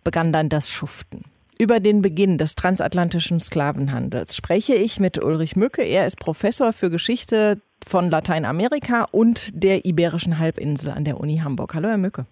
begann 0.02 0.32
dann 0.32 0.48
das 0.48 0.70
Schuften. 0.70 1.24
Über 1.58 1.78
den 1.78 2.00
Beginn 2.00 2.38
des 2.38 2.54
transatlantischen 2.54 3.38
Sklavenhandels 3.38 4.34
spreche 4.34 4.74
ich 4.74 4.98
mit 4.98 5.22
Ulrich 5.22 5.56
Mücke. 5.56 5.82
Er 5.82 6.06
ist 6.06 6.18
Professor 6.18 6.72
für 6.72 6.88
Geschichte 6.88 7.60
von 7.86 8.08
Lateinamerika 8.08 9.06
und 9.10 9.50
der 9.62 9.84
Iberischen 9.84 10.38
Halbinsel 10.38 10.90
an 10.90 11.04
der 11.04 11.20
Uni 11.20 11.36
Hamburg. 11.44 11.74
Hallo, 11.74 11.90
Herr 11.90 11.98
Mücke. 11.98 12.24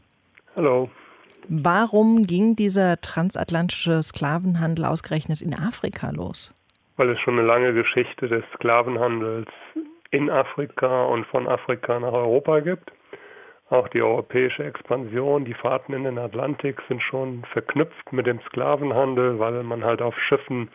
Hallo. 0.57 0.89
Warum 1.53 2.29
ging 2.29 2.55
dieser 2.55 3.01
transatlantische 3.01 4.05
Sklavenhandel 4.05 4.85
ausgerechnet 4.85 5.43
in 5.43 5.53
Afrika 5.53 6.11
los? 6.11 6.55
Weil 6.97 7.11
es 7.11 7.19
schon 7.19 7.41
eine 7.41 7.49
lange 7.49 7.75
Geschichte 7.75 8.29
des 8.29 8.45
Sklavenhandels 8.55 9.49
in 10.13 10.31
Afrika 10.31 11.07
und 11.07 11.27
von 11.27 11.49
Afrika 11.49 11.99
nach 11.99 12.13
Europa 12.13 12.61
gibt. 12.61 12.93
Auch 13.69 13.89
die 13.89 14.01
europäische 14.01 14.63
Expansion, 14.63 15.45
die 15.45 15.55
Fahrten 15.55 15.93
in 15.93 16.05
den 16.05 16.19
Atlantik 16.19 16.81
sind 16.87 17.03
schon 17.03 17.43
verknüpft 17.53 18.13
mit 18.13 18.29
dem 18.29 18.41
Sklavenhandel, 18.43 19.41
weil 19.41 19.65
man 19.65 19.83
halt 19.83 20.03
auf 20.03 20.15
Schiffen 20.29 20.69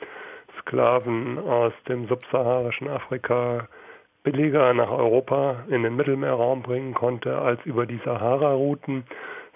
Sklaven 0.59 1.37
aus 1.39 1.71
dem 1.87 2.05
subsaharischen 2.09 2.89
Afrika 2.89 3.69
billiger 4.23 4.73
nach 4.73 4.91
Europa 4.91 5.63
in 5.69 5.83
den 5.83 5.95
Mittelmeerraum 5.95 6.63
bringen 6.63 6.93
konnte 6.93 7.37
als 7.37 7.61
über 7.63 7.85
die 7.85 8.01
Sahara-Routen. 8.03 9.05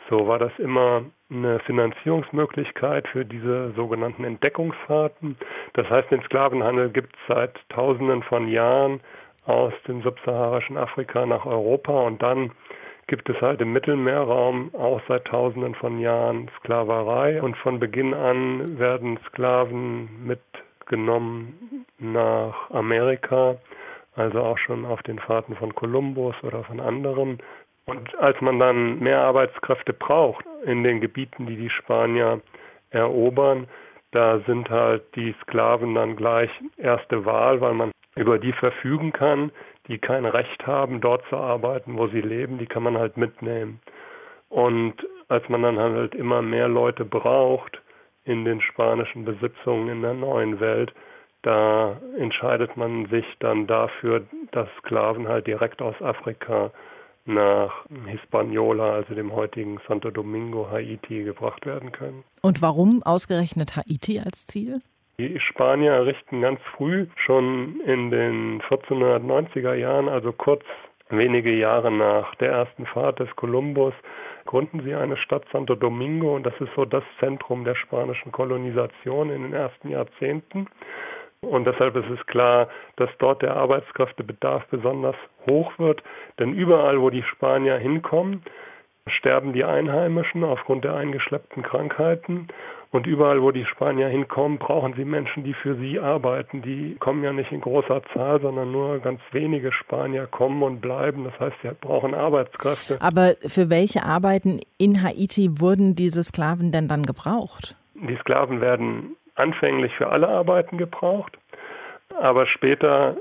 So 0.10 0.28
war 0.28 0.40
das 0.40 0.52
immer 0.58 1.04
eine 1.30 1.60
Finanzierungsmöglichkeit 1.60 3.08
für 3.10 3.26
diese 3.26 3.72
sogenannten 3.74 4.24
Entdeckungsfahrten. 4.24 5.38
Das 5.74 5.88
heißt, 5.90 6.10
den 6.10 6.24
Sklavenhandel 6.24 6.90
gibt 6.90 7.16
es 7.16 7.36
seit 7.36 7.58
Tausenden 7.70 8.24
von 8.24 8.48
Jahren 8.48 9.02
aus 9.46 9.74
dem 9.88 10.02
subsaharischen 10.02 10.78
Afrika 10.78 11.26
nach 11.26 11.46
Europa 11.46 12.02
und 12.02 12.22
dann 12.24 12.52
gibt 13.08 13.30
es 13.30 13.40
halt 13.42 13.62
im 13.62 13.74
Mittelmeerraum 13.74 14.74
auch 14.76 15.02
seit 15.08 15.26
Tausenden 15.26 15.76
von 15.76 16.00
Jahren 16.00 16.50
Sklaverei 16.60 17.42
und 17.42 17.58
von 17.58 17.80
Beginn 17.80 18.14
an 18.14 18.80
werden 18.80 19.20
Sklaven 19.28 20.26
mitgenommen 20.26 21.86
nach 21.98 22.70
Amerika, 22.72 23.58
also 24.16 24.42
auch 24.42 24.58
schon 24.58 24.86
auf 24.86 25.02
den 25.04 25.20
Fahrten 25.20 25.56
von 25.56 25.74
Kolumbus 25.74 26.36
oder 26.44 26.64
von 26.64 26.80
anderen 26.80 27.40
und 27.90 28.18
als 28.20 28.40
man 28.42 28.60
dann 28.60 29.00
mehr 29.00 29.22
Arbeitskräfte 29.22 29.94
braucht 29.94 30.46
in 30.66 30.84
den 30.84 31.02
Gebieten, 31.02 31.46
die 31.46 31.56
die 31.56 31.70
Spanier 31.70 32.42
erobern, 32.92 33.68
da 34.12 34.40
sind 34.48 34.70
halt 34.70 35.04
die 35.16 35.36
Sklaven 35.44 35.96
dann 35.96 36.16
gleich 36.16 36.50
erste 36.78 37.26
Wahl, 37.26 37.62
weil 37.62 37.74
man 37.74 37.92
über 38.16 38.40
die 38.40 38.54
verfügen 38.54 39.14
kann, 39.14 39.52
die 39.88 39.98
kein 39.98 40.26
Recht 40.26 40.66
haben, 40.66 41.02
dort 41.02 41.24
zu 41.30 41.38
arbeiten, 41.38 41.98
wo 41.98 42.08
sie 42.08 42.22
leben, 42.22 42.58
die 42.58 42.66
kann 42.66 42.84
man 42.84 42.98
halt 42.98 43.18
mitnehmen. 43.18 43.80
Und 44.50 44.96
als 45.28 45.48
man 45.48 45.62
dann 45.62 45.80
halt 45.80 46.16
immer 46.16 46.42
mehr 46.42 46.68
Leute 46.68 47.06
braucht 47.06 47.82
in 48.24 48.46
den 48.46 48.62
spanischen 48.62 49.26
Besitzungen 49.26 49.90
in 49.90 50.02
der 50.02 50.14
neuen 50.14 50.60
Welt, 50.60 50.94
da 51.44 51.98
entscheidet 52.18 52.76
man 52.76 53.06
sich 53.08 53.26
dann 53.40 53.66
dafür, 53.66 54.24
dass 54.52 54.68
Sklaven 54.80 55.28
halt 55.28 55.48
direkt 55.48 55.82
aus 55.82 55.96
Afrika 56.02 56.72
nach 57.30 57.86
Hispaniola, 58.08 58.94
also 58.94 59.14
dem 59.14 59.34
heutigen 59.34 59.80
Santo 59.88 60.12
Domingo, 60.12 60.70
Haiti, 60.70 61.24
gebracht 61.24 61.66
werden 61.66 61.92
können. 61.92 62.24
Und 62.42 62.62
warum 62.62 63.04
ausgerechnet 63.04 63.76
Haiti 63.76 64.20
als 64.20 64.46
Ziel? 64.46 64.82
Die 65.20 65.40
Spanier 65.40 65.92
errichten 65.92 66.42
ganz 66.42 66.60
früh, 66.78 67.08
schon 67.26 67.82
in 67.82 68.10
den 68.10 68.62
1490er 68.62 69.74
Jahren, 69.74 70.08
also 70.08 70.32
kurz 70.32 70.64
wenige 71.10 71.54
Jahre 71.54 71.92
nach 71.92 72.36
der 72.36 72.52
ersten 72.52 72.86
Fahrt 72.86 73.20
des 73.20 73.30
Kolumbus, 73.36 73.94
gründen 74.46 74.82
sie 74.84 74.96
eine 74.96 75.18
Stadt 75.18 75.44
Santo 75.52 75.76
Domingo 75.76 76.36
und 76.36 76.46
das 76.46 76.54
ist 76.60 76.72
so 76.76 76.86
das 76.86 77.04
Zentrum 77.20 77.66
der 77.66 77.76
spanischen 77.76 78.32
Kolonisation 78.32 79.30
in 79.30 79.44
den 79.44 79.54
ersten 79.54 79.90
Jahrzehnten. 79.90 80.68
Und 81.42 81.66
deshalb 81.66 81.96
ist 81.96 82.10
es 82.10 82.26
klar, 82.28 82.68
dass 82.98 83.10
dort 83.20 83.42
der 83.42 83.56
Arbeitskräftebedarf 83.56 84.66
besonders 84.68 85.16
hoch 85.50 85.72
wird. 85.80 86.04
Denn 86.38 86.54
überall, 86.54 87.02
wo 87.02 87.10
die 87.10 87.24
Spanier 87.24 87.78
hinkommen, 87.78 88.44
sterben 89.08 89.54
die 89.54 89.64
Einheimischen 89.64 90.44
aufgrund 90.44 90.84
der 90.84 90.96
eingeschleppten 90.96 91.64
Krankheiten. 91.64 92.50
Und 92.92 93.06
überall, 93.06 93.42
wo 93.42 93.52
die 93.52 93.66
Spanier 93.66 94.08
hinkommen, 94.08 94.58
brauchen 94.58 94.96
sie 94.96 95.06
Menschen, 95.06 95.44
die 95.44 95.54
für 95.54 95.76
sie 95.76 96.00
arbeiten. 96.00 96.64
Die 96.64 96.96
kommen 97.00 97.24
ja 97.24 97.32
nicht 97.32 97.52
in 97.52 97.62
großer 97.62 98.02
Zahl, 98.14 98.42
sondern 98.42 98.72
nur 98.72 99.00
ganz 99.00 99.22
wenige 99.32 99.72
Spanier 99.72 100.26
kommen 100.26 100.64
und 100.64 100.82
bleiben. 100.82 101.24
Das 101.24 101.40
heißt, 101.40 101.56
sie 101.62 101.70
brauchen 101.80 102.16
Arbeitskräfte. 102.16 103.00
Aber 103.00 103.36
für 103.46 103.70
welche 103.70 104.04
Arbeiten 104.04 104.60
in 104.80 105.04
Haiti 105.04 105.60
wurden 105.60 105.96
diese 105.96 106.24
Sklaven 106.24 106.72
denn 106.72 106.88
dann 106.88 107.04
gebraucht? 107.04 107.76
Die 107.94 108.16
Sklaven 108.16 108.60
werden 108.60 109.16
anfänglich 109.40 109.94
für 109.96 110.10
alle 110.12 110.28
Arbeiten 110.28 110.78
gebraucht, 110.78 111.38
aber 112.20 112.46
später 112.48 113.18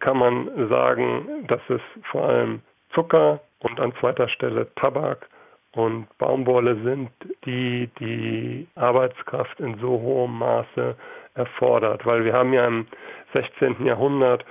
kann 0.00 0.18
man 0.18 0.68
sagen, 0.68 1.46
dass 1.48 1.60
es 1.68 1.80
vor 2.10 2.28
allem 2.28 2.60
Zucker 2.94 3.40
und 3.60 3.80
an 3.80 3.92
zweiter 4.00 4.28
Stelle 4.28 4.68
Tabak 4.76 5.28
und 5.72 6.06
Baumwolle 6.18 6.76
sind, 6.84 7.10
die 7.44 7.88
die 7.98 8.66
Arbeitskraft 8.76 9.58
in 9.60 9.78
so 9.78 9.88
hohem 9.88 10.38
Maße 10.38 10.94
erfordert. 11.34 12.06
Weil 12.06 12.24
wir 12.24 12.34
haben 12.34 12.52
ja 12.52 12.64
im 12.64 12.86
16. 13.34 13.84
Jahrhundert 13.86 14.44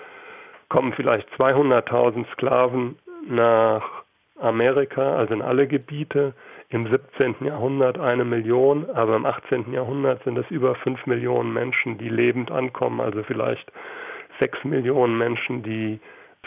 kommen 0.70 0.94
vielleicht 0.94 1.30
200.000 1.40 2.26
Sklaven 2.34 2.98
nach 3.28 4.04
Amerika, 4.40 5.16
also 5.16 5.34
in 5.34 5.42
alle 5.42 5.68
Gebiete 5.68 6.34
im 6.74 6.84
17. 6.84 7.36
Jahrhundert 7.46 8.00
eine 8.00 8.24
Million, 8.24 8.90
aber 8.96 9.16
im 9.16 9.28
18. 9.28 9.72
Jahrhundert 9.72 10.24
sind 10.24 10.40
es 10.40 10.50
über 10.50 10.74
fünf 10.74 11.06
Millionen 11.06 11.54
Menschen, 11.54 12.00
die 12.00 12.10
lebend 12.10 12.50
ankommen, 12.50 13.00
also 13.00 13.22
vielleicht 13.22 13.72
sechs 14.40 14.58
Millionen 14.64 15.16
Menschen, 15.16 15.62
die 15.62 16.00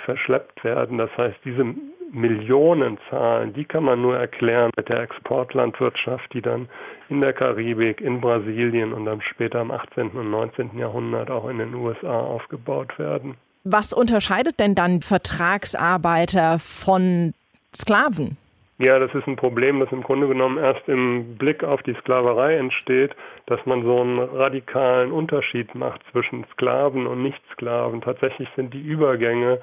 verschleppt 0.04 0.64
werden. 0.64 0.98
Das 0.98 1.10
heißt, 1.16 1.36
diese 1.44 1.64
Millionenzahlen, 2.10 3.52
die 3.52 3.64
kann 3.64 3.84
man 3.84 4.02
nur 4.02 4.16
erklären 4.16 4.72
mit 4.76 4.88
der 4.88 5.00
Exportlandwirtschaft, 5.00 6.32
die 6.32 6.42
dann 6.42 6.68
in 7.08 7.20
der 7.20 7.32
Karibik, 7.32 8.00
in 8.00 8.20
Brasilien 8.20 8.92
und 8.92 9.04
dann 9.04 9.20
später 9.22 9.60
im 9.60 9.70
18. 9.70 10.10
und 10.10 10.30
19. 10.30 10.76
Jahrhundert 10.76 11.30
auch 11.30 11.48
in 11.48 11.58
den 11.58 11.72
USA 11.74 12.18
aufgebaut 12.18 12.98
werden. 12.98 13.36
Was 13.62 13.92
unterscheidet 13.92 14.58
denn 14.58 14.74
dann 14.74 15.02
Vertragsarbeiter 15.02 16.58
von 16.58 17.32
Sklaven? 17.74 18.36
Ja, 18.78 18.98
das 18.98 19.14
ist 19.14 19.26
ein 19.26 19.36
Problem, 19.36 19.80
das 19.80 19.90
im 19.90 20.02
Grunde 20.02 20.28
genommen 20.28 20.58
erst 20.58 20.86
im 20.86 21.38
Blick 21.38 21.64
auf 21.64 21.82
die 21.84 21.94
Sklaverei 21.94 22.56
entsteht, 22.56 23.16
dass 23.46 23.64
man 23.64 23.82
so 23.84 24.02
einen 24.02 24.18
radikalen 24.18 25.12
Unterschied 25.12 25.74
macht 25.74 26.02
zwischen 26.12 26.44
Sklaven 26.52 27.06
und 27.06 27.22
Nichtsklaven. 27.22 28.02
Tatsächlich 28.02 28.48
sind 28.54 28.74
die 28.74 28.82
Übergänge 28.82 29.60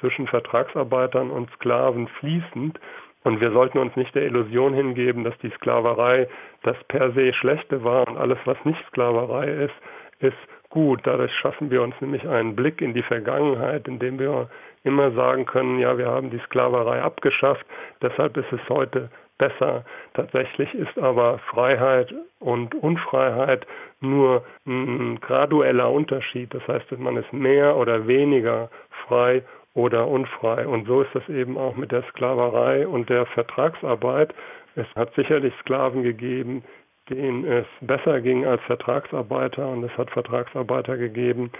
zwischen 0.00 0.26
Vertragsarbeitern 0.26 1.30
und 1.30 1.50
Sklaven 1.56 2.08
fließend. 2.08 2.80
Und 3.22 3.40
wir 3.42 3.52
sollten 3.52 3.78
uns 3.78 3.96
nicht 3.96 4.14
der 4.14 4.24
Illusion 4.24 4.72
hingeben, 4.72 5.24
dass 5.24 5.36
die 5.38 5.50
Sklaverei 5.50 6.26
das 6.62 6.76
per 6.88 7.12
se 7.12 7.34
Schlechte 7.34 7.84
war 7.84 8.08
und 8.08 8.16
alles, 8.16 8.38
was 8.46 8.56
nicht 8.64 8.82
Sklaverei 8.88 9.46
ist, 9.46 9.74
ist 10.20 10.70
gut. 10.70 11.00
Dadurch 11.04 11.32
schaffen 11.34 11.70
wir 11.70 11.82
uns 11.82 11.94
nämlich 12.00 12.26
einen 12.26 12.56
Blick 12.56 12.80
in 12.80 12.94
die 12.94 13.02
Vergangenheit, 13.02 13.88
indem 13.88 14.18
wir 14.18 14.48
immer 14.84 15.10
sagen 15.12 15.46
können, 15.46 15.78
ja, 15.80 15.98
wir 15.98 16.06
haben 16.06 16.30
die 16.30 16.40
Sklaverei 16.46 17.02
abgeschafft, 17.02 17.66
deshalb 18.02 18.36
ist 18.36 18.52
es 18.52 18.60
heute 18.68 19.10
besser. 19.38 19.84
Tatsächlich 20.14 20.72
ist 20.74 20.96
aber 20.98 21.38
Freiheit 21.50 22.14
und 22.38 22.74
Unfreiheit 22.74 23.66
nur 24.00 24.44
ein 24.66 25.18
gradueller 25.20 25.90
Unterschied. 25.90 26.54
Das 26.54 26.66
heißt, 26.68 26.92
man 26.98 27.16
ist 27.16 27.32
mehr 27.32 27.76
oder 27.76 28.06
weniger 28.06 28.70
frei 29.06 29.42
oder 29.74 30.06
unfrei. 30.06 30.66
Und 30.66 30.86
so 30.86 31.02
ist 31.02 31.14
das 31.14 31.28
eben 31.28 31.58
auch 31.58 31.74
mit 31.76 31.90
der 31.90 32.04
Sklaverei 32.10 32.86
und 32.86 33.08
der 33.08 33.26
Vertragsarbeit. 33.26 34.34
Es 34.76 34.86
hat 34.94 35.14
sicherlich 35.14 35.54
Sklaven 35.60 36.02
gegeben, 36.02 36.64
denen 37.10 37.44
es 37.44 37.66
besser 37.80 38.20
ging 38.20 38.46
als 38.46 38.62
Vertragsarbeiter 38.62 39.68
und 39.68 39.84
es 39.84 39.96
hat 39.98 40.10
Vertragsarbeiter 40.10 40.96
gegeben, 40.96 41.50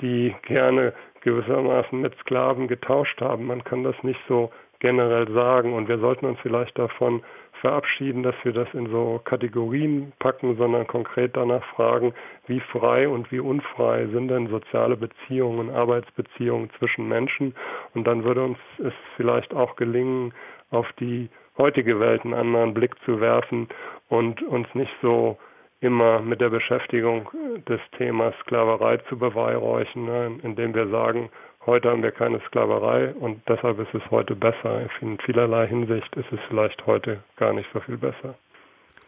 die 0.00 0.34
gerne 0.42 0.92
gewissermaßen 1.20 2.00
mit 2.00 2.16
Sklaven 2.20 2.68
getauscht 2.68 3.20
haben. 3.20 3.46
Man 3.46 3.64
kann 3.64 3.84
das 3.84 3.96
nicht 4.02 4.20
so 4.28 4.50
generell 4.80 5.30
sagen 5.32 5.72
und 5.72 5.88
wir 5.88 5.98
sollten 5.98 6.26
uns 6.26 6.38
vielleicht 6.40 6.78
davon 6.78 7.22
verabschieden, 7.62 8.22
dass 8.22 8.34
wir 8.42 8.52
das 8.52 8.68
in 8.74 8.90
so 8.90 9.20
Kategorien 9.24 10.12
packen, 10.18 10.56
sondern 10.56 10.86
konkret 10.86 11.34
danach 11.34 11.64
fragen, 11.74 12.12
wie 12.46 12.60
frei 12.60 13.08
und 13.08 13.32
wie 13.32 13.40
unfrei 13.40 14.06
sind 14.08 14.28
denn 14.28 14.48
soziale 14.48 14.96
Beziehungen, 14.96 15.70
Arbeitsbeziehungen 15.70 16.68
zwischen 16.78 17.08
Menschen. 17.08 17.54
Und 17.94 18.06
dann 18.06 18.24
würde 18.24 18.44
uns 18.44 18.58
es 18.78 18.92
vielleicht 19.16 19.54
auch 19.54 19.76
gelingen, 19.76 20.34
auf 20.70 20.86
die 21.00 21.30
heutige 21.58 22.00
Welt 22.00 22.24
einen 22.24 22.34
anderen 22.34 22.74
Blick 22.74 22.94
zu 23.04 23.20
werfen 23.20 23.68
und 24.08 24.42
uns 24.42 24.66
nicht 24.74 24.92
so 25.02 25.38
immer 25.80 26.20
mit 26.20 26.40
der 26.40 26.48
Beschäftigung 26.48 27.28
des 27.68 27.80
Themas 27.98 28.34
Sklaverei 28.42 28.96
zu 29.08 29.18
beweihräuchern, 29.18 30.04
ne, 30.04 30.38
indem 30.42 30.74
wir 30.74 30.88
sagen, 30.88 31.30
Heute 31.66 31.88
haben 31.88 32.02
wir 32.02 32.12
keine 32.12 32.40
Sklaverei 32.46 33.14
und 33.14 33.40
deshalb 33.48 33.78
ist 33.78 33.94
es 33.94 34.02
heute 34.10 34.36
besser. 34.36 34.86
In 35.00 35.18
vielerlei 35.24 35.66
Hinsicht 35.66 36.14
ist 36.14 36.30
es 36.30 36.38
vielleicht 36.48 36.84
heute 36.86 37.22
gar 37.36 37.54
nicht 37.54 37.68
so 37.72 37.80
viel 37.80 37.96
besser. 37.96 38.34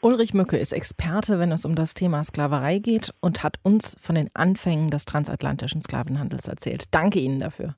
Ulrich 0.00 0.32
Mücke 0.32 0.56
ist 0.56 0.72
Experte, 0.72 1.38
wenn 1.38 1.52
es 1.52 1.66
um 1.66 1.74
das 1.74 1.92
Thema 1.92 2.24
Sklaverei 2.24 2.78
geht 2.78 3.12
und 3.20 3.42
hat 3.42 3.56
uns 3.62 3.96
von 4.00 4.14
den 4.14 4.30
Anfängen 4.32 4.88
des 4.88 5.04
transatlantischen 5.04 5.82
Sklavenhandels 5.82 6.48
erzählt. 6.48 6.94
Danke 6.94 7.18
Ihnen 7.18 7.40
dafür. 7.40 7.74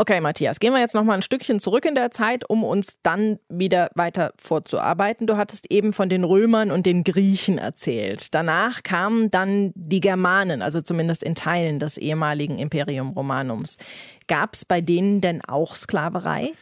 Okay, 0.00 0.20
Matthias, 0.20 0.60
gehen 0.60 0.72
wir 0.72 0.78
jetzt 0.78 0.94
noch 0.94 1.02
mal 1.02 1.14
ein 1.14 1.22
Stückchen 1.22 1.58
zurück 1.58 1.84
in 1.84 1.96
der 1.96 2.12
Zeit, 2.12 2.48
um 2.48 2.62
uns 2.62 3.02
dann 3.02 3.40
wieder 3.48 3.90
weiter 3.96 4.32
vorzuarbeiten. 4.38 5.26
Du 5.26 5.36
hattest 5.36 5.72
eben 5.72 5.92
von 5.92 6.08
den 6.08 6.22
Römern 6.22 6.70
und 6.70 6.86
den 6.86 7.02
Griechen 7.02 7.58
erzählt. 7.58 8.32
Danach 8.32 8.84
kamen 8.84 9.32
dann 9.32 9.72
die 9.74 9.98
Germanen, 9.98 10.62
also 10.62 10.82
zumindest 10.82 11.24
in 11.24 11.34
Teilen 11.34 11.80
des 11.80 11.98
ehemaligen 11.98 12.58
Imperium 12.58 13.10
Romanums. 13.10 13.76
Gab 14.28 14.54
es 14.54 14.64
bei 14.64 14.80
denen 14.80 15.20
denn 15.20 15.42
auch 15.44 15.74
Sklaverei? 15.74 16.52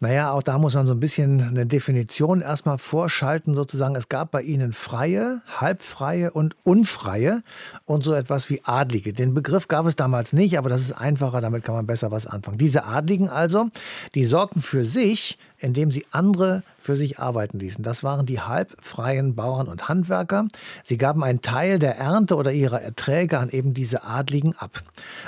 Naja, 0.00 0.32
auch 0.32 0.42
da 0.42 0.58
muss 0.58 0.74
man 0.74 0.86
so 0.86 0.92
ein 0.92 1.00
bisschen 1.00 1.40
eine 1.40 1.64
Definition 1.64 2.42
erstmal 2.42 2.76
vorschalten, 2.76 3.54
sozusagen. 3.54 3.96
Es 3.96 4.10
gab 4.10 4.32
bei 4.32 4.42
ihnen 4.42 4.72
freie, 4.72 5.40
halbfreie 5.60 6.30
und 6.30 6.56
unfreie 6.64 7.42
und 7.86 8.04
so 8.04 8.12
etwas 8.12 8.50
wie 8.50 8.60
Adlige. 8.64 9.14
Den 9.14 9.32
Begriff 9.32 9.66
gab 9.68 9.86
es 9.86 9.96
damals 9.96 10.34
nicht, 10.34 10.58
aber 10.58 10.68
das 10.68 10.82
ist 10.82 10.92
einfacher, 10.92 11.40
damit 11.40 11.64
kann 11.64 11.74
man 11.74 11.86
besser 11.86 12.10
was 12.10 12.26
anfangen. 12.26 12.58
Diese 12.58 12.84
Adligen 12.84 13.30
also, 13.30 13.68
die 14.14 14.24
sorgten 14.24 14.60
für 14.60 14.84
sich 14.84 15.38
indem 15.58 15.90
sie 15.90 16.04
andere 16.10 16.62
für 16.78 16.96
sich 16.96 17.18
arbeiten 17.18 17.58
ließen. 17.58 17.82
Das 17.82 18.04
waren 18.04 18.26
die 18.26 18.40
halbfreien 18.40 19.34
Bauern 19.34 19.68
und 19.68 19.88
Handwerker. 19.88 20.48
Sie 20.82 20.98
gaben 20.98 21.24
einen 21.24 21.40
Teil 21.42 21.78
der 21.78 21.96
Ernte 21.96 22.36
oder 22.36 22.52
ihrer 22.52 22.82
Erträge 22.82 23.38
an 23.38 23.48
eben 23.48 23.72
diese 23.72 24.04
Adligen 24.04 24.54
ab. 24.56 24.82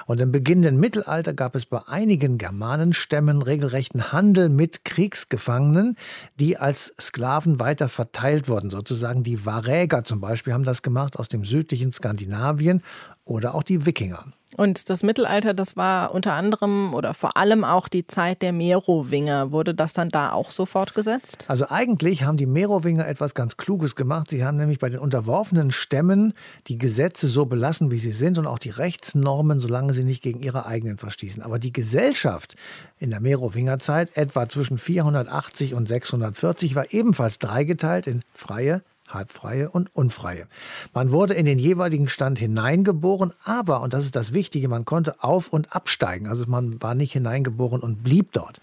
Und 0.07 0.21
im 0.21 0.33
beginnenden 0.33 0.79
Mittelalter 0.79 1.33
gab 1.33 1.57
es 1.57 1.65
bei 1.65 1.81
einigen 1.87 2.39
Germanenstämmen 2.39 3.41
regelrechten 3.43 4.13
Handel 4.13 4.49
mit 4.49 4.85
Kriegsgefangenen, 4.85 5.97
die 6.39 6.59
als 6.59 6.95
Sklaven 7.01 7.59
weiter 7.59 7.89
verteilt 7.89 8.49
wurden. 8.49 8.71
Sozusagen 8.71 9.23
die 9.23 9.47
Varäger 9.47 10.05
zum 10.05 10.21
Beispiel 10.21 10.53
haben 10.53 10.65
das 10.65 10.83
gemacht 10.83 11.19
aus 11.19 11.29
dem 11.29 11.45
südlichen 11.45 11.93
Skandinavien 11.93 12.83
oder 13.25 13.55
auch 13.55 13.63
die 13.63 13.87
Wikinger. 13.87 14.25
Und 14.57 14.89
das 14.89 15.03
Mittelalter, 15.03 15.53
das 15.53 15.77
war 15.77 16.15
unter 16.15 16.33
anderem 16.33 16.95
oder 16.95 17.13
vor 17.13 17.37
allem 17.37 17.63
auch 17.63 17.89
die 17.89 18.07
Zeit 18.07 18.41
der 18.41 18.55
Merowinger. 18.55 19.53
Wurde 19.53 19.75
das 19.75 19.93
dann 19.93 20.09
da 20.09 20.33
auch 20.33 20.51
so 20.51 20.65
fortgesetzt? 20.65 21.45
Also 21.49 21.69
eigentlich 21.69 22.23
haben 22.23 22.39
die 22.39 22.47
Merowinger 22.47 23.07
etwas 23.07 23.35
ganz 23.35 23.59
Kluges 23.59 23.97
gemacht. 23.97 24.31
Sie 24.31 24.45
haben 24.45 24.57
nämlich 24.57 24.79
bei 24.79 24.89
den 24.89 24.99
unterworfenen 24.99 25.73
Stämmen 25.73 26.33
die 26.69 26.79
Gesetze 26.79 27.29
so 27.29 27.45
belassen, 27.45 27.91
wie 27.91 27.99
sie 27.99 28.13
sind 28.13 28.39
und 28.39 28.47
auch 28.47 28.59
die 28.59 28.71
Rechtsnormen, 28.71 29.61
solange 29.61 29.93
sie 29.93 30.05
nicht 30.05 30.23
gegen 30.23 30.41
ihre 30.41 30.65
eigenen 30.65 30.97
verstießen. 30.97 31.43
Aber 31.43 31.59
die 31.59 31.73
Gesellschaft 31.73 32.57
in 32.99 33.11
der 33.11 33.21
Merowingerzeit, 33.21 34.17
etwa 34.17 34.49
zwischen 34.49 34.79
480 34.79 35.75
und 35.75 35.87
640, 35.87 36.75
war 36.75 36.95
ebenfalls 36.95 37.39
dreigeteilt 37.39 38.07
in 38.07 38.23
freie, 38.33 38.83
halbfreie 39.17 39.71
und 39.71 39.95
unfreie. 39.95 40.47
Man 40.95 41.11
wurde 41.11 41.35
in 41.35 41.45
den 41.45 41.59
jeweiligen 41.59 42.09
Stand 42.09 42.39
hineingeboren, 42.39 43.33
aber, 43.45 43.81
und 43.81 43.93
das 43.93 44.05
ist 44.05 44.15
das 44.15 44.33
Wichtige, 44.33 44.69
man 44.69 44.85
konnte 44.85 45.23
auf- 45.25 45.49
und 45.49 45.75
absteigen. 45.75 46.29
Also 46.29 46.45
man 46.47 46.81
war 46.81 46.95
nicht 46.95 47.13
hineingeboren 47.13 47.81
und 47.81 48.05
blieb 48.05 48.33
dort. 48.33 48.61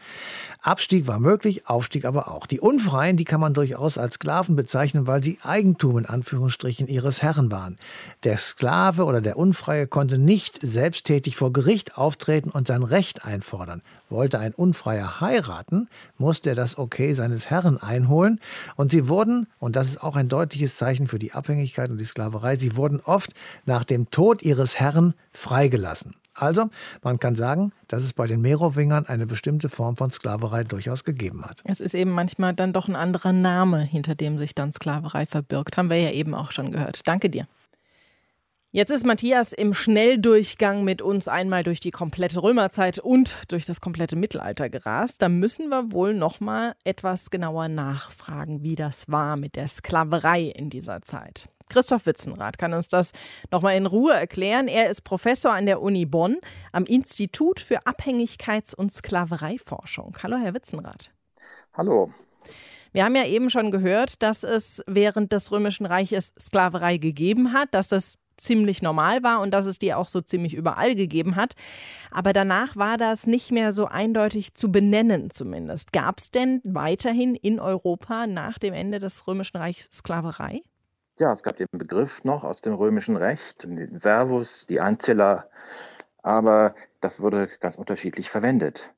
Abstieg 0.62 1.08
war 1.08 1.20
möglich, 1.20 1.68
Aufstieg 1.68 2.06
aber 2.06 2.30
auch. 2.30 2.46
Die 2.46 2.62
Unfreien, 2.62 3.18
die 3.18 3.26
kann 3.26 3.42
man 3.42 3.54
durchaus 3.54 3.98
als 3.98 4.16
Sklaven 4.16 4.56
bezeichnen, 4.56 5.08
weil 5.08 5.22
sie 5.22 5.38
Eigentum 5.44 5.98
in 5.98 6.06
Anführungsstrichen 6.06 6.88
ihres 6.88 7.22
Herren 7.22 7.52
waren. 7.52 7.78
Der 8.24 8.38
Sklave 8.38 9.04
oder 9.04 9.20
der 9.20 9.38
Unfreie 9.38 9.88
konnte 9.88 10.18
nicht 10.18 10.60
selbsttätig 10.62 11.36
vor 11.36 11.52
Gericht 11.52 11.98
auftreten 11.98 12.50
und 12.50 12.68
sein 12.68 12.84
Recht 12.84 13.26
einfordern. 13.26 13.82
Wollte 14.14 14.40
ein 14.40 14.54
Unfreier 14.54 15.20
heiraten, 15.22 15.90
musste 16.18 16.52
er 16.52 16.56
das 16.56 16.78
Okay 16.78 17.16
seines 17.16 17.50
Herren 17.50 17.82
einholen. 17.82 18.40
Und 18.76 18.92
sie 18.92 19.10
wurden, 19.10 19.48
und 19.58 19.76
das 19.76 19.88
ist 19.88 20.04
auch 20.04 20.16
ein 20.16 20.30
deutliches 20.30 20.78
Zeichen 20.78 21.08
für 21.08 21.18
die 21.18 21.34
Abhängigkeit 21.34 21.90
und 21.90 21.98
die 21.98 22.06
Sklaverei, 22.06 22.56
sie 22.56 22.76
wurden 22.76 23.02
oft 23.02 23.34
nach 23.66 23.84
dem 23.84 24.12
Tod 24.12 24.44
ihres 24.44 24.80
Herren 24.80 25.16
freigelassen. 25.32 26.14
Also, 26.36 26.70
man 27.02 27.20
kann 27.20 27.34
sagen, 27.34 27.74
dass 27.88 28.04
es 28.04 28.14
bei 28.14 28.28
den 28.28 28.42
Merowingern 28.42 29.08
eine 29.08 29.26
bestimmte 29.26 29.70
Form 29.70 29.96
von 29.96 30.12
Sklaverei 30.12 30.64
durchaus 30.64 31.04
gegeben 31.04 31.44
hat. 31.44 31.62
Es 31.64 31.82
ist 31.82 31.96
eben 31.96 32.12
manchmal 32.12 32.54
dann 32.54 32.72
doch 32.72 32.88
ein 32.88 32.96
anderer 32.96 33.34
Name, 33.34 33.82
hinter 33.82 34.14
dem 34.14 34.38
sich 34.38 34.54
dann 34.54 34.72
Sklaverei 34.72 35.26
verbirgt. 35.26 35.78
Haben 35.78 35.90
wir 35.90 35.98
ja 35.98 36.12
eben 36.12 36.36
auch 36.36 36.52
schon 36.52 36.72
gehört. 36.72 37.08
Danke 37.08 37.32
dir. 37.32 37.48
Jetzt 38.76 38.90
ist 38.90 39.06
Matthias 39.06 39.54
im 39.54 39.76
Schnelldurchgang 39.76 40.84
mit 40.84 41.04
uns 41.04 41.28
einmal 41.28 41.64
durch 41.64 41.80
die 41.80 41.92
komplette 41.92 42.42
Römerzeit 42.42 42.98
und 42.98 43.36
durch 43.50 43.68
das 43.68 43.82
komplette 43.82 44.16
Mittelalter 44.16 44.68
gerast. 44.68 45.22
Da 45.22 45.30
müssen 45.30 45.70
wir 45.70 45.92
wohl 45.92 46.16
noch 46.16 46.40
mal 46.40 46.74
etwas 46.84 47.30
genauer 47.30 47.68
nachfragen, 47.68 48.64
wie 48.64 48.74
das 48.74 49.08
war 49.10 49.38
mit 49.38 49.58
der 49.58 49.68
Sklaverei 49.68 50.46
in 50.46 50.72
dieser 50.72 51.04
Zeit. 51.04 51.50
Christoph 51.70 52.08
Witzenrath 52.08 52.58
kann 52.58 52.74
uns 52.74 52.88
das 52.88 53.12
nochmal 53.52 53.78
in 53.78 53.86
Ruhe 53.86 54.14
erklären. 54.14 54.68
Er 54.68 54.90
ist 54.90 55.04
Professor 55.04 55.54
an 55.54 55.68
der 55.68 55.80
Uni 55.80 56.08
Bonn 56.08 56.40
am 56.72 56.86
Institut 56.86 57.60
für 57.60 57.82
Abhängigkeits- 57.82 58.74
und 58.74 58.92
Sklavereiforschung. 58.92 60.18
Hallo, 60.24 60.38
Herr 60.38 60.56
Witzenrath. 60.56 61.12
Hallo. 61.74 62.12
Wir 62.92 63.06
haben 63.06 63.16
ja 63.16 63.26
eben 63.26 63.52
schon 63.52 63.70
gehört, 63.70 64.24
dass 64.24 64.44
es 64.44 64.84
während 64.88 65.32
des 65.32 65.52
Römischen 65.52 65.86
Reiches 65.86 66.34
Sklaverei 66.40 66.98
gegeben 66.98 67.54
hat, 67.54 67.74
dass 67.76 67.88
das 67.88 68.18
ziemlich 68.38 68.82
normal 68.82 69.24
war 69.24 69.42
und 69.42 69.52
dass 69.52 69.66
es 69.66 69.80
die 69.80 69.94
auch 69.94 70.10
so 70.10 70.22
ziemlich 70.22 70.54
überall 70.54 70.96
gegeben 70.96 71.36
hat. 71.36 71.54
Aber 72.12 72.34
danach 72.34 72.76
war 72.76 72.98
das 72.98 73.28
nicht 73.28 73.52
mehr 73.52 73.72
so 73.72 73.86
eindeutig 73.86 74.54
zu 74.56 74.72
benennen 74.72 75.30
zumindest. 75.30 75.94
Gab 75.94 76.20
es 76.20 76.32
denn 76.32 76.62
weiterhin 76.64 77.36
in 77.36 77.60
Europa 77.60 78.28
nach 78.28 78.60
dem 78.60 78.74
Ende 78.74 79.00
des 79.00 79.28
Römischen 79.28 79.58
Reichs 79.58 79.90
Sklaverei? 79.92 80.62
Ja, 81.20 81.32
es 81.32 81.44
gab 81.44 81.58
den 81.58 81.68
Begriff 81.72 82.24
noch 82.24 82.44
aus 82.44 82.62
dem 82.62 82.74
römischen 82.74 83.18
Recht, 83.18 83.64
den 83.64 83.98
Servus, 83.98 84.66
die 84.66 84.82
Ancilla, 84.82 85.48
aber 86.24 86.74
das 87.02 87.20
wurde 87.20 87.50
ganz 87.60 87.78
unterschiedlich 87.78 88.32
verwendet. 88.32 88.94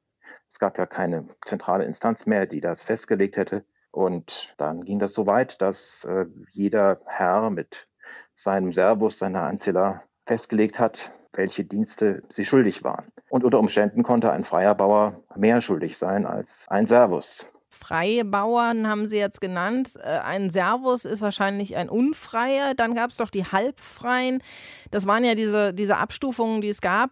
Es 0.47 0.59
gab 0.59 0.77
ja 0.77 0.85
keine 0.85 1.27
zentrale 1.43 1.83
Instanz 1.83 2.25
mehr, 2.25 2.45
die 2.45 2.61
das 2.61 2.83
festgelegt 2.83 3.35
hätte. 3.35 3.65
Und 3.91 4.53
dann 4.57 4.83
ging 4.85 4.99
das 4.99 5.13
so 5.13 5.25
weit, 5.25 5.61
dass 5.61 6.05
äh, 6.05 6.25
jeder 6.51 7.01
Herr 7.05 7.49
mit 7.49 7.87
seinem 8.33 8.71
Servus, 8.71 9.19
seiner 9.19 9.43
Ancilla 9.43 10.03
festgelegt 10.25 10.79
hat, 10.79 11.13
welche 11.33 11.63
Dienste 11.63 12.23
sie 12.29 12.45
schuldig 12.45 12.83
waren. 12.83 13.05
Und 13.29 13.43
unter 13.43 13.59
Umständen 13.59 14.03
konnte 14.03 14.31
ein 14.31 14.43
freier 14.43 14.75
Bauer 14.75 15.21
mehr 15.35 15.61
schuldig 15.61 15.97
sein 15.97 16.25
als 16.25 16.65
ein 16.69 16.87
Servus. 16.87 17.47
Freie 17.69 18.23
Bauern 18.23 18.87
haben 18.87 19.09
Sie 19.09 19.17
jetzt 19.17 19.41
genannt. 19.41 19.99
Äh, 20.01 20.19
ein 20.19 20.49
Servus 20.49 21.03
ist 21.03 21.21
wahrscheinlich 21.21 21.75
ein 21.75 21.89
Unfreier. 21.89 22.73
Dann 22.73 22.95
gab 22.95 23.11
es 23.11 23.17
doch 23.17 23.29
die 23.29 23.45
Halbfreien. 23.45 24.41
Das 24.91 25.05
waren 25.07 25.25
ja 25.25 25.35
diese, 25.35 25.73
diese 25.73 25.97
Abstufungen, 25.97 26.61
die 26.61 26.69
es 26.69 26.79
gab. 26.79 27.11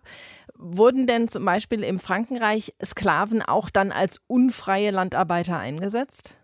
Wurden 0.58 1.06
denn 1.06 1.28
zum 1.28 1.44
Beispiel 1.44 1.84
im 1.84 2.00
Frankenreich 2.00 2.74
Sklaven 2.84 3.42
auch 3.42 3.70
dann 3.70 3.92
als 3.92 4.22
unfreie 4.28 4.92
Landarbeiter 4.92 5.58
eingesetzt? 5.58 6.38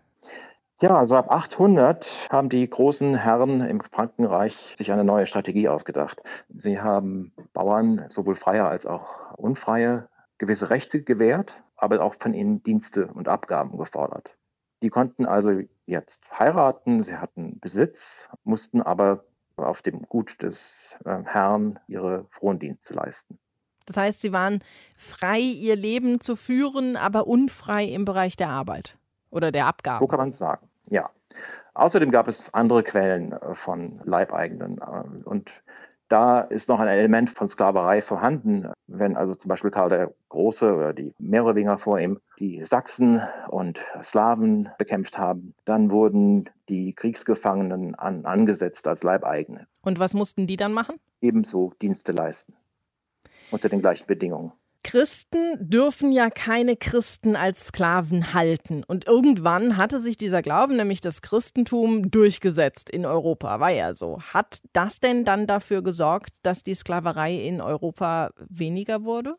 Ja, 0.82 0.96
also 0.96 1.16
ab 1.16 1.30
800 1.30 2.28
haben 2.30 2.48
die 2.48 2.68
großen 2.68 3.14
Herren 3.14 3.60
im 3.60 3.82
Frankenreich 3.82 4.54
sich 4.74 4.90
eine 4.90 5.04
neue 5.04 5.26
Strategie 5.26 5.68
ausgedacht. 5.68 6.22
Sie 6.48 6.80
haben 6.80 7.34
Bauern, 7.52 8.06
sowohl 8.08 8.34
freie 8.34 8.64
als 8.64 8.86
auch 8.86 9.34
unfreie, 9.36 10.08
gewisse 10.38 10.70
Rechte 10.70 11.02
gewährt, 11.02 11.62
aber 11.76 12.02
auch 12.02 12.14
von 12.14 12.32
ihnen 12.32 12.62
Dienste 12.62 13.08
und 13.08 13.28
Abgaben 13.28 13.76
gefordert. 13.76 14.38
Die 14.82 14.88
konnten 14.88 15.26
also 15.26 15.60
jetzt 15.84 16.22
heiraten, 16.38 17.02
sie 17.02 17.18
hatten 17.18 17.60
Besitz, 17.60 18.30
mussten 18.44 18.80
aber 18.80 19.24
auf 19.56 19.82
dem 19.82 20.00
Gut 20.08 20.40
des 20.40 20.96
äh, 21.04 21.18
Herrn 21.24 21.78
ihre 21.88 22.24
Frondienste 22.30 22.94
leisten. 22.94 23.38
Das 23.84 23.98
heißt, 23.98 24.20
sie 24.22 24.32
waren 24.32 24.64
frei, 24.96 25.40
ihr 25.40 25.76
Leben 25.76 26.22
zu 26.22 26.36
führen, 26.36 26.96
aber 26.96 27.26
unfrei 27.26 27.84
im 27.84 28.06
Bereich 28.06 28.36
der 28.36 28.48
Arbeit 28.48 28.96
oder 29.28 29.52
der 29.52 29.66
Abgaben. 29.66 29.98
So 29.98 30.06
kann 30.06 30.20
man 30.20 30.32
sagen, 30.32 30.69
ja. 30.88 31.10
Außerdem 31.74 32.10
gab 32.10 32.28
es 32.28 32.52
andere 32.52 32.82
Quellen 32.82 33.32
äh, 33.32 33.54
von 33.54 34.00
Leibeigenen. 34.04 34.78
Äh, 34.78 35.24
und 35.24 35.62
da 36.08 36.40
ist 36.40 36.68
noch 36.68 36.80
ein 36.80 36.88
Element 36.88 37.30
von 37.30 37.48
Sklaverei 37.48 38.02
vorhanden. 38.02 38.72
Wenn 38.88 39.16
also 39.16 39.34
zum 39.36 39.48
Beispiel 39.48 39.70
Karl 39.70 39.90
der 39.90 40.12
Große 40.28 40.74
oder 40.74 40.92
die 40.92 41.14
Merowinger 41.18 41.78
vor 41.78 42.00
ihm 42.00 42.18
die 42.40 42.64
Sachsen 42.64 43.22
und 43.48 43.80
Slawen 44.02 44.68
bekämpft 44.76 45.18
haben, 45.18 45.54
dann 45.64 45.92
wurden 45.92 46.50
die 46.68 46.94
Kriegsgefangenen 46.94 47.94
an, 47.94 48.24
angesetzt 48.24 48.88
als 48.88 49.04
Leibeigene. 49.04 49.68
Und 49.82 50.00
was 50.00 50.12
mussten 50.12 50.48
die 50.48 50.56
dann 50.56 50.72
machen? 50.72 50.96
Ebenso 51.20 51.72
Dienste 51.80 52.10
leisten. 52.10 52.54
Unter 53.52 53.68
den 53.68 53.80
gleichen 53.80 54.08
Bedingungen. 54.08 54.52
Christen 54.82 55.56
dürfen 55.60 56.10
ja 56.12 56.30
keine 56.30 56.76
Christen 56.76 57.36
als 57.36 57.66
Sklaven 57.66 58.32
halten. 58.32 58.82
Und 58.84 59.06
irgendwann 59.06 59.76
hatte 59.76 60.00
sich 60.00 60.16
dieser 60.16 60.42
Glauben, 60.42 60.76
nämlich 60.76 61.00
das 61.00 61.22
Christentum, 61.22 62.10
durchgesetzt 62.10 62.90
in 62.90 63.06
Europa. 63.06 63.60
War 63.60 63.70
ja 63.70 63.94
so. 63.94 64.20
Hat 64.32 64.60
das 64.72 65.00
denn 65.00 65.24
dann 65.24 65.46
dafür 65.46 65.82
gesorgt, 65.82 66.36
dass 66.42 66.62
die 66.62 66.74
Sklaverei 66.74 67.34
in 67.34 67.60
Europa 67.60 68.30
weniger 68.48 69.04
wurde? 69.04 69.36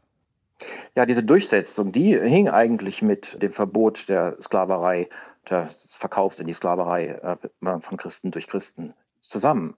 Ja, 0.96 1.06
diese 1.06 1.24
Durchsetzung, 1.24 1.92
die 1.92 2.18
hing 2.20 2.48
eigentlich 2.48 3.02
mit 3.02 3.42
dem 3.42 3.52
Verbot 3.52 4.10
der 4.10 4.38
Sklaverei, 4.42 5.10
des 5.50 5.98
Verkaufs 5.98 6.40
in 6.40 6.46
die 6.46 6.54
Sklaverei 6.54 7.08
äh, 7.08 7.80
von 7.82 7.98
Christen 7.98 8.30
durch 8.30 8.48
Christen 8.48 8.94
zusammen. 9.20 9.76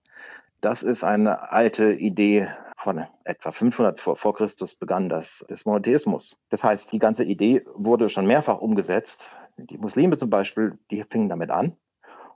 Das 0.64 0.82
ist 0.82 1.04
eine 1.04 1.52
alte 1.52 1.92
Idee 1.92 2.48
von 2.78 3.06
etwa 3.26 3.52
500 3.52 4.00
vor, 4.00 4.34
Christus 4.34 4.76
begann 4.76 5.10
das 5.10 5.46
des 5.50 5.66
Monotheismus. 5.66 6.38
Das 6.52 6.64
heißt, 6.64 6.94
die 6.94 7.00
ganze 7.00 7.26
Idee 7.26 7.66
wurde 7.76 8.08
schon 8.08 8.26
mehrfach 8.26 8.60
umgesetzt. 8.60 9.36
Die 9.58 9.78
Muslime 9.78 10.16
zum 10.16 10.30
Beispiel, 10.30 10.80
die 10.90 11.04
fingen 11.04 11.28
damit 11.28 11.50
an. 11.50 11.76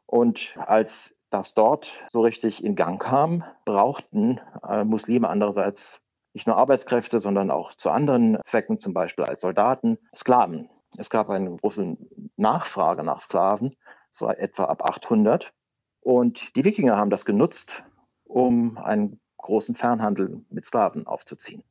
Und 0.06 0.58
als 0.58 1.16
das 1.30 1.54
dort 1.54 2.04
so 2.10 2.20
richtig 2.20 2.66
in 2.66 2.76
Gang 2.76 3.02
kam, 3.02 3.46
brauchten 3.64 4.42
äh, 4.68 4.84
Muslime 4.84 5.30
andererseits 5.30 6.02
nicht 6.34 6.48
nur 6.48 6.58
Arbeitskräfte, 6.58 7.22
sondern 7.22 7.50
auch 7.50 7.76
zu 7.76 7.92
anderen 7.92 8.40
Zwecken, 8.44 8.78
zum 8.78 8.94
Beispiel 8.94 9.24
als 9.24 9.40
Soldaten, 9.40 9.98
Sklaven. 10.14 10.70
Es 10.98 11.10
gab 11.10 11.30
eine 11.30 11.56
große 11.56 11.96
Nachfrage 12.36 13.06
nach 13.06 13.22
Sklaven, 13.22 13.74
so 14.12 14.28
etwa 14.28 14.66
ab 14.66 14.84
800. 14.84 15.54
Und 16.02 16.58
die 16.58 16.66
Wikinger 16.66 16.98
haben 16.98 17.10
das 17.10 17.24
genutzt, 17.24 17.86
um 18.28 18.78
einen 18.78 19.20
großen 19.38 19.76
Fernhandel 19.76 20.44
mit 20.50 20.66
Sklaven 20.66 21.08
aufzuziehen. 21.08 21.64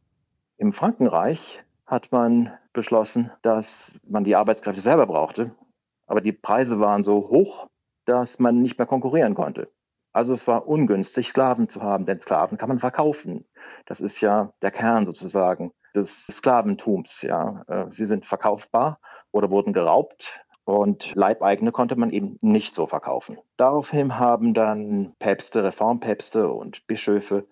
Im 0.57 0.73
Frankenreich 0.73 1.65
hat 1.87 2.11
man 2.13 2.53
beschlossen, 2.73 3.31
dass 3.43 3.95
man 4.07 4.25
die 4.25 4.37
Arbeitskräfte 4.37 4.81
selber 4.81 5.07
brauchte, 5.07 5.55
aber 6.07 6.21
die 6.21 6.33
Preise 6.33 6.81
waren 6.81 7.03
so 7.03 7.29
hoch, 7.29 7.69
dass 8.05 8.39
man 8.39 8.57
nicht 8.57 8.79
mehr 8.79 8.87
konkurrieren 8.87 9.35
konnte. 9.35 9.71
Also 10.13 10.33
es 10.33 10.47
war 10.47 10.67
ungünstig, 10.67 11.29
Sklaven 11.29 11.69
zu 11.69 11.83
haben, 11.83 12.07
denn 12.07 12.21
Sklaven 12.21 12.57
kann 12.57 12.71
man 12.71 12.79
verkaufen. 12.79 13.45
Das 13.85 14.01
ist 14.01 14.21
ja 14.23 14.53
der 14.63 14.71
Kern 14.71 15.05
sozusagen 15.05 15.73
des 15.95 16.27
Sklaventums. 16.27 17.23
Ja. 17.23 17.65
Äh, 17.69 17.87
sie 17.91 18.07
sind 18.07 18.25
verkaufbar 18.25 18.99
oder 19.31 19.51
wurden 19.51 19.75
geraubt 19.75 20.41
und 20.67 21.15
Leibeigene 21.15 21.71
konnte 21.71 21.95
man 21.95 22.11
eben 22.11 22.39
nicht 22.43 22.75
so 22.75 22.89
verkaufen. 22.89 23.39
Daraufhin 23.57 24.19
haben 24.19 24.53
dann 24.53 25.15
Päpste, 25.21 25.63
Reformpäpste 25.63 26.49
und 26.49 26.87
Bischöfe 26.89 27.47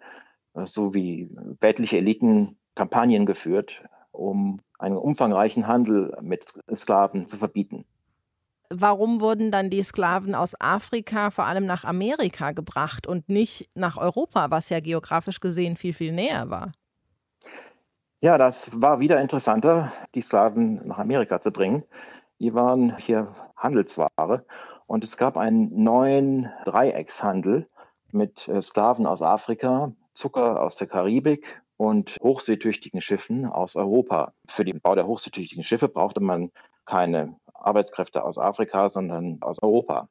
äh, 0.55 0.67
sowie 0.67 1.31
weltliche 1.61 1.99
Eliten 1.99 2.59
Kampagnen 2.75 3.25
geführt, 3.25 3.85
um 4.11 4.61
einen 4.81 4.97
umfangreichen 4.97 5.69
Handel 5.69 6.17
mit 6.23 6.55
Sklaven 6.75 7.29
zu 7.29 7.37
verbieten. 7.37 7.85
Warum 8.69 9.21
wurden 9.21 9.53
dann 9.53 9.71
die 9.71 9.85
Sklaven 9.85 10.35
aus 10.35 10.61
Afrika 10.61 11.31
vor 11.31 11.45
allem 11.45 11.67
nach 11.67 11.85
Amerika 11.85 12.51
gebracht 12.51 13.07
und 13.07 13.29
nicht 13.29 13.69
nach 13.77 13.97
Europa, 13.97 14.51
was 14.51 14.71
ja 14.71 14.81
geografisch 14.81 15.39
gesehen 15.39 15.77
viel, 15.77 15.93
viel 15.93 16.11
näher 16.11 16.51
war? 16.51 16.73
Ja, 18.21 18.39
das 18.39 18.73
war 18.75 18.99
wieder 18.99 19.21
interessanter, 19.21 19.93
die 20.17 20.23
Sklaven 20.23 20.81
nach 20.89 20.99
Amerika 20.99 21.41
zu 21.41 21.53
bringen. 21.53 21.85
Die 22.45 22.53
waren 22.53 22.95
hier 22.99 23.35
Handelsware 23.57 24.45
und 24.87 25.03
es 25.03 25.17
gab 25.17 25.39
einen 25.39 25.83
neuen 25.83 26.53
Dreieckshandel 26.67 27.67
mit 28.13 28.49
äh, 28.49 28.61
Sklaven 28.61 29.07
aus 29.07 29.23
Afrika, 29.23 29.95
Zucker 30.13 30.61
aus 30.61 30.77
der 30.77 30.87
Karibik 30.87 31.63
und 31.79 32.19
hochseetüchtigen 32.23 33.01
Schiffen 33.01 33.47
aus 33.47 33.77
Europa. 33.77 34.35
Für 34.47 34.67
den 34.67 34.83
Bau 34.83 34.95
der 34.95 35.07
hochseetüchtigen 35.07 35.65
Schiffe 35.65 35.89
brauchte 35.89 36.21
man 36.21 36.51
keine 36.85 37.35
Arbeitskräfte 37.55 38.23
aus 38.23 38.37
Afrika, 38.37 38.91
sondern 38.91 39.39
aus 39.41 39.63
Europa. 39.63 40.11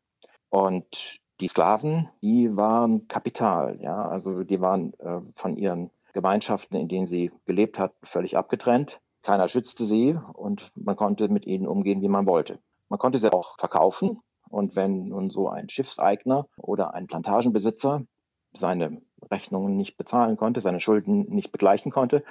Und 0.50 1.20
die 1.40 1.48
Sklaven, 1.48 2.10
die 2.24 2.58
waren 2.58 3.08
Kapital, 3.08 3.78
ja, 3.80 4.08
also 4.08 4.42
die 4.42 4.60
waren 4.60 4.96
äh, 4.96 5.20
von 5.36 5.56
ihren 5.56 5.92
Gemeinschaften, 6.14 6.78
in 6.78 6.88
denen 6.88 7.06
sie 7.06 7.32
gelebt 7.46 7.78
hatten, 7.78 8.04
völlig 8.04 8.36
abgetrennt. 8.38 9.02
Keiner 9.24 9.48
schützte 9.48 9.86
sie 9.86 10.18
und 10.34 10.72
man 10.76 10.96
konnte 10.96 11.30
mit 11.30 11.48
ihnen 11.48 11.66
umgehen, 11.66 12.02
wie 12.02 12.10
man 12.10 12.28
wollte. 12.28 12.60
Man 12.90 13.00
konnte 13.00 13.18
sie 13.18 13.32
auch 13.32 13.56
verkaufen. 13.58 14.20
Und 14.50 14.76
wenn 14.76 15.08
nun 15.08 15.30
so 15.30 15.50
ein 15.50 15.70
Schiffseigner 15.70 16.46
oder 16.58 16.94
ein 16.94 17.08
Plantagenbesitzer 17.08 18.04
seine 18.52 19.02
Rechnungen 19.32 19.78
nicht 19.78 19.98
bezahlen 19.98 20.38
konnte, 20.38 20.62
seine 20.62 20.80
Schulden 20.80 21.22
nicht 21.30 21.52
begleichen 21.52 21.92
konnte, 21.92 22.24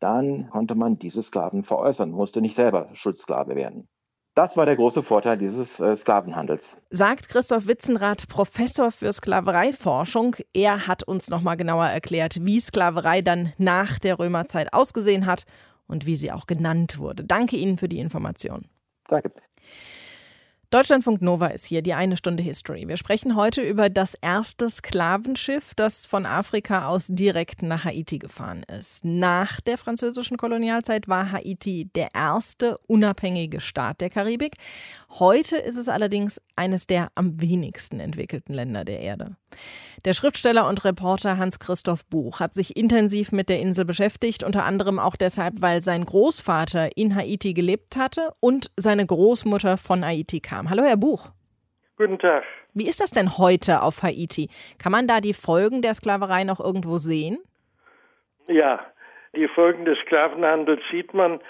dann 0.00 0.48
konnte 0.50 0.74
man 0.74 0.98
diese 0.98 1.22
Sklaven 1.22 1.62
veräußern, 1.62 2.10
musste 2.10 2.40
nicht 2.40 2.54
selber 2.54 2.88
Schuldsklave 2.94 3.54
werden. 3.54 3.88
Das 4.34 4.56
war 4.56 4.64
der 4.64 4.76
große 4.76 5.02
Vorteil 5.02 5.36
dieses 5.36 5.80
äh, 5.80 5.96
Sklavenhandels. 5.96 6.78
Sagt 6.88 7.28
Christoph 7.28 7.66
Witzenrath, 7.66 8.28
Professor 8.28 8.90
für 8.90 9.12
Sklavereiforschung. 9.12 10.36
Er 10.54 10.86
hat 10.86 11.02
uns 11.02 11.28
noch 11.28 11.42
mal 11.42 11.56
genauer 11.56 11.86
erklärt, 11.86 12.36
wie 12.40 12.60
Sklaverei 12.60 13.20
dann 13.20 13.52
nach 13.58 13.98
der 13.98 14.18
Römerzeit 14.18 14.72
ausgesehen 14.72 15.26
hat 15.26 15.44
und 15.90 16.06
wie 16.06 16.16
sie 16.16 16.32
auch 16.32 16.46
genannt 16.46 16.98
wurde. 16.98 17.24
Danke 17.24 17.56
Ihnen 17.56 17.78
für 17.78 17.88
die 17.88 17.98
Information. 17.98 18.66
Danke. 19.08 19.32
Deutschlandfunk 20.72 21.20
Nova 21.20 21.48
ist 21.48 21.64
hier, 21.64 21.82
die 21.82 21.94
eine 21.94 22.16
Stunde 22.16 22.44
History. 22.44 22.86
Wir 22.86 22.96
sprechen 22.96 23.34
heute 23.34 23.60
über 23.60 23.90
das 23.90 24.14
erste 24.14 24.70
Sklavenschiff, 24.70 25.74
das 25.74 26.06
von 26.06 26.26
Afrika 26.26 26.86
aus 26.86 27.08
direkt 27.08 27.62
nach 27.62 27.84
Haiti 27.84 28.20
gefahren 28.20 28.62
ist. 28.78 29.04
Nach 29.04 29.60
der 29.60 29.78
französischen 29.78 30.36
Kolonialzeit 30.36 31.08
war 31.08 31.32
Haiti 31.32 31.90
der 31.96 32.14
erste 32.14 32.78
unabhängige 32.86 33.58
Staat 33.58 34.00
der 34.00 34.10
Karibik. 34.10 34.54
Heute 35.18 35.56
ist 35.56 35.76
es 35.76 35.88
allerdings 35.88 36.40
eines 36.54 36.86
der 36.86 37.10
am 37.16 37.40
wenigsten 37.40 37.98
entwickelten 37.98 38.54
Länder 38.54 38.84
der 38.84 39.00
Erde. 39.00 39.36
Der 40.04 40.14
Schriftsteller 40.14 40.66
und 40.68 40.84
Reporter 40.84 41.36
Hans-Christoph 41.36 42.06
Buch 42.06 42.40
hat 42.40 42.54
sich 42.54 42.76
intensiv 42.76 43.32
mit 43.32 43.48
der 43.48 43.60
Insel 43.60 43.84
beschäftigt, 43.84 44.44
unter 44.44 44.64
anderem 44.64 44.98
auch 44.98 45.16
deshalb, 45.16 45.54
weil 45.60 45.82
sein 45.82 46.04
Großvater 46.04 46.96
in 46.96 47.14
Haiti 47.14 47.52
gelebt 47.52 47.96
hatte 47.96 48.32
und 48.40 48.70
seine 48.76 49.04
Großmutter 49.04 49.76
von 49.76 50.04
Haiti 50.04 50.40
kam. 50.40 50.70
Hallo, 50.70 50.82
Herr 50.84 50.96
Buch. 50.96 51.30
Guten 51.96 52.18
Tag. 52.18 52.44
Wie 52.72 52.88
ist 52.88 53.00
das 53.00 53.10
denn 53.10 53.36
heute 53.36 53.82
auf 53.82 54.02
Haiti? 54.02 54.48
Kann 54.78 54.92
man 54.92 55.06
da 55.06 55.20
die 55.20 55.34
Folgen 55.34 55.82
der 55.82 55.92
Sklaverei 55.92 56.44
noch 56.44 56.60
irgendwo 56.60 56.96
sehen? 56.96 57.38
Ja, 58.46 58.80
die 59.36 59.48
Folgen 59.48 59.84
des 59.84 59.98
Sklavenhandels 60.06 60.80
sieht 60.90 61.12
man. 61.12 61.40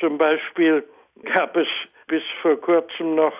Zum 0.00 0.18
Beispiel 0.18 0.84
gab 1.34 1.56
es 1.56 1.68
bis 2.08 2.22
vor 2.40 2.60
kurzem 2.60 3.14
noch 3.14 3.34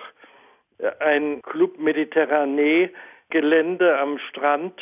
ein 0.99 1.41
Club 1.41 1.77
Mediterranee 1.79 2.91
Gelände 3.33 3.97
am 3.97 4.19
Strand. 4.29 4.79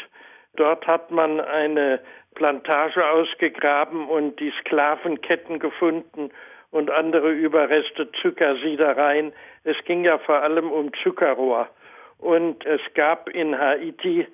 Dort 0.57 0.85
hat 0.85 1.09
man 1.09 1.39
eine 1.39 2.01
Plantage 2.35 3.09
ausgegraben 3.09 4.09
und 4.09 4.39
die 4.41 4.53
Sklavenketten 4.59 5.57
gefunden 5.57 6.31
und 6.69 6.91
andere 6.91 7.31
Überreste, 7.31 8.11
Zuckersiedereien. 8.21 9.31
Es 9.63 9.77
ging 9.85 10.03
ja 10.03 10.17
vor 10.17 10.43
allem 10.43 10.69
um 10.69 10.91
Zuckerrohr. 11.01 11.69
Und 12.17 12.65
es 12.65 12.81
gab 12.93 13.29
in 13.29 13.57
Haiti, 13.57 14.27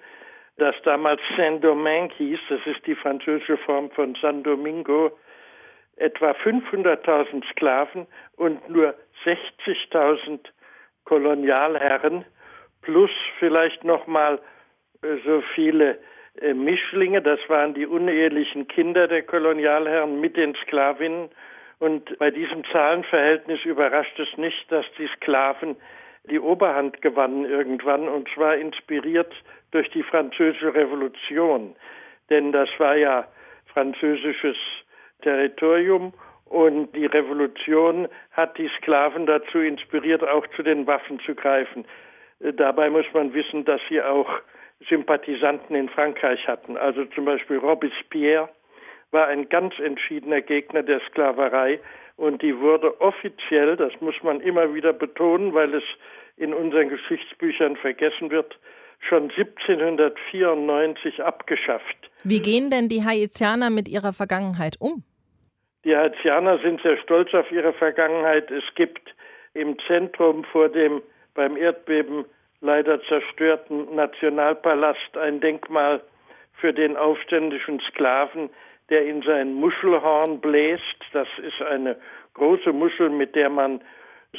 das 0.58 0.76
damals 0.84 1.22
Saint-Domingue 1.38 2.16
hieß, 2.18 2.40
das 2.50 2.62
ist 2.66 2.86
die 2.88 2.96
französische 2.96 3.58
Form 3.58 3.92
von 3.92 4.18
San 4.20 4.42
Domingo, 4.42 5.12
etwa 5.98 6.32
500.000 6.32 7.48
Sklaven 7.52 8.08
und 8.36 8.68
nur 8.68 8.96
60.000 9.26 10.40
Kolonialherren 11.06 12.26
plus 12.82 13.12
vielleicht 13.40 13.84
noch 13.84 14.08
mal 14.08 14.40
äh, 15.02 15.18
so 15.26 15.42
viele 15.56 16.00
äh, 16.42 16.54
Mischlinge, 16.54 17.22
das 17.22 17.40
waren 17.48 17.74
die 17.74 17.86
unehelichen 17.86 18.68
Kinder 18.68 19.08
der 19.08 19.24
Kolonialherren 19.24 20.20
mit 20.20 20.38
den 20.38 20.56
Sklavinnen. 20.56 21.30
Und 21.80 22.18
bei 22.18 22.32
diesem 22.32 22.64
Zahlenverhältnis 22.72 23.64
überrascht 23.64 24.20
es 24.20 24.38
nicht, 24.38 24.72
dass 24.72 24.86
die 24.98 25.10
Sklaven 25.16 25.76
die 26.30 26.40
Oberhand 26.40 27.02
gewannen 27.02 27.46
irgendwann, 27.46 28.08
und 28.08 28.28
zwar 28.34 28.56
inspiriert 28.58 29.34
durch 29.72 29.90
die 29.92 30.04
französische 30.04 30.74
Revolution. 30.74 31.76
Denn 32.30 32.52
das 32.52 32.70
war 32.80 32.96
ja 32.98 33.28
französisches 33.74 34.58
Territorium 35.22 36.14
und 36.46 36.96
die 36.96 37.06
Revolution 37.06 38.08
hat 38.32 38.58
die 38.58 38.70
Sklaven 38.78 39.26
dazu 39.26 39.60
inspiriert, 39.60 40.24
auch 40.28 40.46
zu 40.56 40.64
den 40.64 40.88
Waffen 40.88 41.20
zu 41.20 41.36
greifen. 41.36 41.86
Äh, 42.40 42.54
dabei 42.54 42.90
muss 42.90 43.06
man 43.14 43.34
wissen, 43.34 43.66
dass 43.66 43.82
sie 43.90 44.02
auch 44.02 44.30
Sympathisanten 44.90 45.76
in 45.76 45.90
Frankreich 45.90 46.48
hatten. 46.48 46.78
Also 46.78 47.06
zum 47.06 47.26
Beispiel 47.26 47.58
Robespierre 47.58 48.50
war 49.12 49.28
ein 49.28 49.50
ganz 49.50 49.78
entschiedener 49.80 50.42
Gegner 50.42 50.84
der 50.84 51.02
Sklaverei 51.10 51.80
und 52.16 52.42
die 52.42 52.60
wurde 52.60 53.00
offiziell, 53.00 53.76
das 53.76 53.94
muss 54.02 54.16
man 54.22 54.42
immer 54.42 54.74
wieder 54.74 54.94
betonen, 54.94 55.54
weil 55.54 55.74
es 55.74 55.84
in 56.36 56.54
unseren 56.54 56.90
Geschichtsbüchern 56.90 57.78
vergessen 57.78 58.30
wird, 58.32 58.60
schon 59.00 59.32
1794 59.32 61.24
abgeschafft. 61.24 62.12
Wie 62.24 62.42
gehen 62.42 62.70
denn 62.70 62.90
die 62.90 63.06
Haitianer 63.06 63.70
mit 63.70 63.88
ihrer 63.88 64.14
Vergangenheit 64.14 64.76
um? 64.80 65.04
Die 65.86 65.96
Haitianer 65.96 66.60
sind 66.60 66.82
sehr 66.82 66.98
stolz 66.98 67.34
auf 67.34 67.52
ihre 67.52 67.74
Vergangenheit. 67.74 68.52
Es 68.52 68.64
gibt 68.76 69.16
im 69.54 69.78
Zentrum 69.88 70.44
vor 70.46 70.70
dem 70.70 71.02
beim 71.38 71.56
Erdbeben 71.56 72.26
leider 72.62 73.02
zerstörten 73.04 73.96
Nationalpalast 73.96 75.16
ein 75.16 75.40
Denkmal 75.40 76.02
für 76.60 76.74
den 76.74 76.98
aufständischen 76.98 77.80
Sklaven, 77.80 78.50
der 78.90 79.06
in 79.06 79.22
sein 79.22 79.54
Muschelhorn 79.54 80.42
bläst. 80.42 80.98
Das 81.14 81.28
ist 81.38 81.62
eine 81.62 81.96
große 82.34 82.74
Muschel, 82.74 83.10
mit 83.10 83.36
der 83.36 83.50
man 83.50 83.82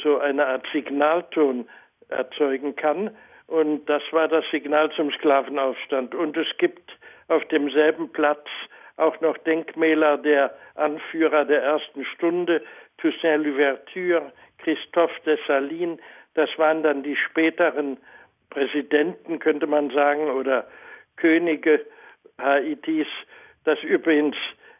so 0.03 0.19
eine 0.19 0.45
Art 0.45 0.67
Signalton 0.73 1.69
erzeugen 2.09 2.75
kann. 2.75 3.15
Und 3.47 3.85
das 3.85 4.03
war 4.11 4.27
das 4.27 4.43
Signal 4.51 4.91
zum 4.91 5.11
Sklavenaufstand. 5.13 6.13
Und 6.13 6.35
es 6.35 6.47
gibt 6.57 6.91
auf 7.29 7.45
demselben 7.45 8.11
Platz 8.11 8.45
auch 8.97 9.19
noch 9.21 9.37
Denkmäler 9.37 10.17
der 10.17 10.53
Anführer 10.75 11.45
der 11.45 11.63
ersten 11.63 12.03
Stunde, 12.03 12.61
Toussaint 12.97 13.45
Louverture, 13.45 14.33
Christophe 14.57 15.15
Dessalines, 15.25 15.99
das 16.33 16.49
waren 16.57 16.83
dann 16.83 17.03
die 17.03 17.15
späteren 17.15 17.97
Präsidenten, 18.49 19.39
könnte 19.39 19.67
man 19.67 19.89
sagen, 19.91 20.29
oder 20.29 20.67
Könige 21.17 21.85
Haitis, 22.39 23.07
das 23.65 23.81
übrigens 23.83 24.35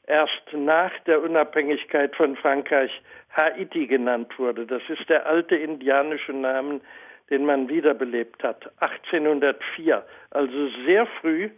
erst 0.08 0.54
nach 0.54 0.92
der 1.06 1.22
Unabhängigkeit 1.22 2.16
von 2.16 2.36
Frankreich 2.36 2.92
Haiti 3.32 3.88
genannt 3.88 4.38
wurde. 4.40 4.66
Das 4.66 4.82
ist 4.90 5.08
der 5.10 5.26
alte 5.28 5.56
indianische 5.56 6.34
Name, 6.34 6.82
den 7.30 7.46
man 7.46 7.70
wiederbelebt 7.70 8.44
hat. 8.44 8.72
1804, 8.80 10.04
also 10.32 10.70
sehr 10.86 11.06
früh 11.22 11.50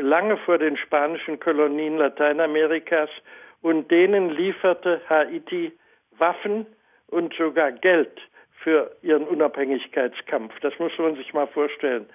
lange 0.00 0.36
vor 0.38 0.58
den 0.58 0.76
spanischen 0.76 1.38
Kolonien 1.40 1.98
Lateinamerikas 1.98 3.10
und 3.60 3.90
denen 3.90 4.30
lieferte 4.30 5.00
Haiti 5.08 5.72
Waffen 6.18 6.66
und 7.08 7.34
sogar 7.34 7.72
Geld 7.72 8.20
für 8.62 8.94
ihren 9.02 9.24
Unabhängigkeitskampf. 9.24 10.52
Das 10.60 10.72
muss 10.78 10.92
man 10.98 11.16
sich 11.16 11.32
mal 11.32 11.46
vorstellen, 11.46 12.06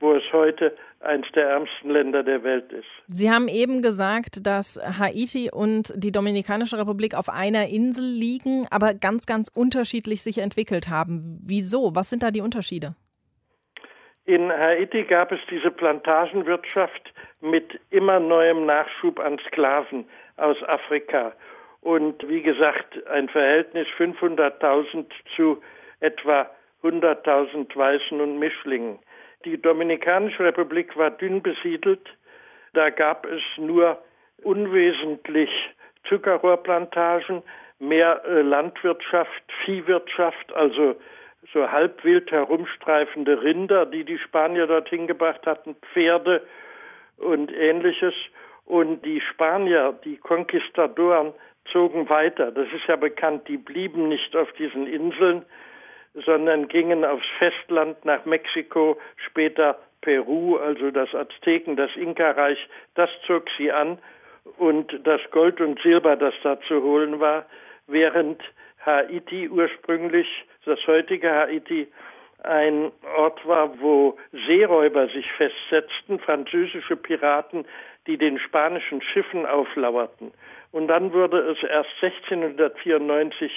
wo 0.00 0.14
es 0.14 0.24
heute 0.32 0.76
eines 1.00 1.30
der 1.32 1.48
ärmsten 1.48 1.90
Länder 1.90 2.22
der 2.22 2.42
Welt 2.42 2.72
ist. 2.72 2.88
Sie 3.06 3.30
haben 3.30 3.48
eben 3.48 3.82
gesagt, 3.82 4.46
dass 4.46 4.80
Haiti 4.98 5.50
und 5.52 5.92
die 5.96 6.12
Dominikanische 6.12 6.78
Republik 6.78 7.14
auf 7.14 7.28
einer 7.28 7.68
Insel 7.68 8.04
liegen, 8.04 8.66
aber 8.70 8.94
ganz, 8.94 9.26
ganz 9.26 9.48
unterschiedlich 9.48 10.22
sich 10.22 10.38
entwickelt 10.38 10.88
haben. 10.88 11.38
Wieso? 11.44 11.94
Was 11.94 12.10
sind 12.10 12.22
da 12.22 12.30
die 12.30 12.40
Unterschiede? 12.40 12.94
In 14.24 14.52
Haiti 14.52 15.04
gab 15.04 15.32
es 15.32 15.40
diese 15.50 15.70
Plantagenwirtschaft 15.70 17.12
mit 17.40 17.80
immer 17.90 18.20
neuem 18.20 18.66
Nachschub 18.66 19.18
an 19.18 19.38
Sklaven 19.48 20.04
aus 20.36 20.56
Afrika. 20.68 21.32
Und 21.80 22.28
wie 22.28 22.42
gesagt, 22.42 23.04
ein 23.08 23.28
Verhältnis 23.28 23.88
500.000 23.98 25.06
zu 25.34 25.60
etwa 26.02 26.50
100.000 26.82 27.74
Weißen 27.74 28.20
und 28.20 28.38
Mischlingen. 28.38 28.98
Die 29.44 29.60
Dominikanische 29.60 30.44
Republik 30.44 30.96
war 30.96 31.10
dünn 31.10 31.42
besiedelt. 31.42 32.06
Da 32.74 32.90
gab 32.90 33.26
es 33.26 33.42
nur 33.56 33.98
unwesentlich 34.42 35.50
Zuckerrohrplantagen, 36.08 37.42
mehr 37.78 38.22
äh, 38.24 38.42
Landwirtschaft, 38.42 39.42
Viehwirtschaft, 39.64 40.52
also 40.52 40.96
so 41.52 41.70
halbwild 41.70 42.30
herumstreifende 42.30 43.42
Rinder, 43.42 43.86
die 43.86 44.04
die 44.04 44.18
Spanier 44.18 44.66
dorthin 44.66 45.06
gebracht 45.06 45.44
hatten, 45.46 45.76
Pferde 45.92 46.42
und 47.16 47.52
ähnliches. 47.52 48.14
Und 48.64 49.04
die 49.04 49.20
Spanier, 49.20 49.98
die 50.04 50.16
Konquistadoren, 50.16 51.34
zogen 51.70 52.08
weiter. 52.08 52.50
Das 52.50 52.66
ist 52.72 52.86
ja 52.86 52.96
bekannt, 52.96 53.48
die 53.48 53.56
blieben 53.56 54.08
nicht 54.08 54.34
auf 54.36 54.50
diesen 54.52 54.86
Inseln, 54.86 55.44
sondern 56.14 56.68
gingen 56.68 57.04
aufs 57.04 57.26
Festland 57.38 58.04
nach 58.04 58.24
Mexiko, 58.24 58.98
später 59.16 59.78
Peru, 60.00 60.56
also 60.56 60.90
das 60.90 61.14
Azteken, 61.14 61.76
das 61.76 61.94
Inka-Reich, 61.96 62.58
das 62.94 63.10
zog 63.26 63.46
sie 63.56 63.72
an 63.72 63.98
und 64.58 65.06
das 65.06 65.20
Gold 65.30 65.60
und 65.60 65.80
Silber, 65.80 66.16
das 66.16 66.34
da 66.42 66.60
zu 66.62 66.82
holen 66.82 67.20
war, 67.20 67.46
während 67.86 68.42
Haiti 68.84 69.48
ursprünglich, 69.48 70.26
das 70.64 70.84
heutige 70.86 71.32
Haiti, 71.32 71.88
ein 72.42 72.90
Ort 73.16 73.46
war, 73.46 73.80
wo 73.80 74.18
Seeräuber 74.32 75.06
sich 75.08 75.30
festsetzten, 75.32 76.18
französische 76.18 76.96
Piraten, 76.96 77.64
die 78.08 78.18
den 78.18 78.38
spanischen 78.40 79.00
Schiffen 79.00 79.46
auflauerten. 79.46 80.32
Und 80.72 80.88
dann 80.88 81.12
wurde 81.12 81.38
es 81.38 81.62
erst 81.62 81.90
1694 82.00 83.52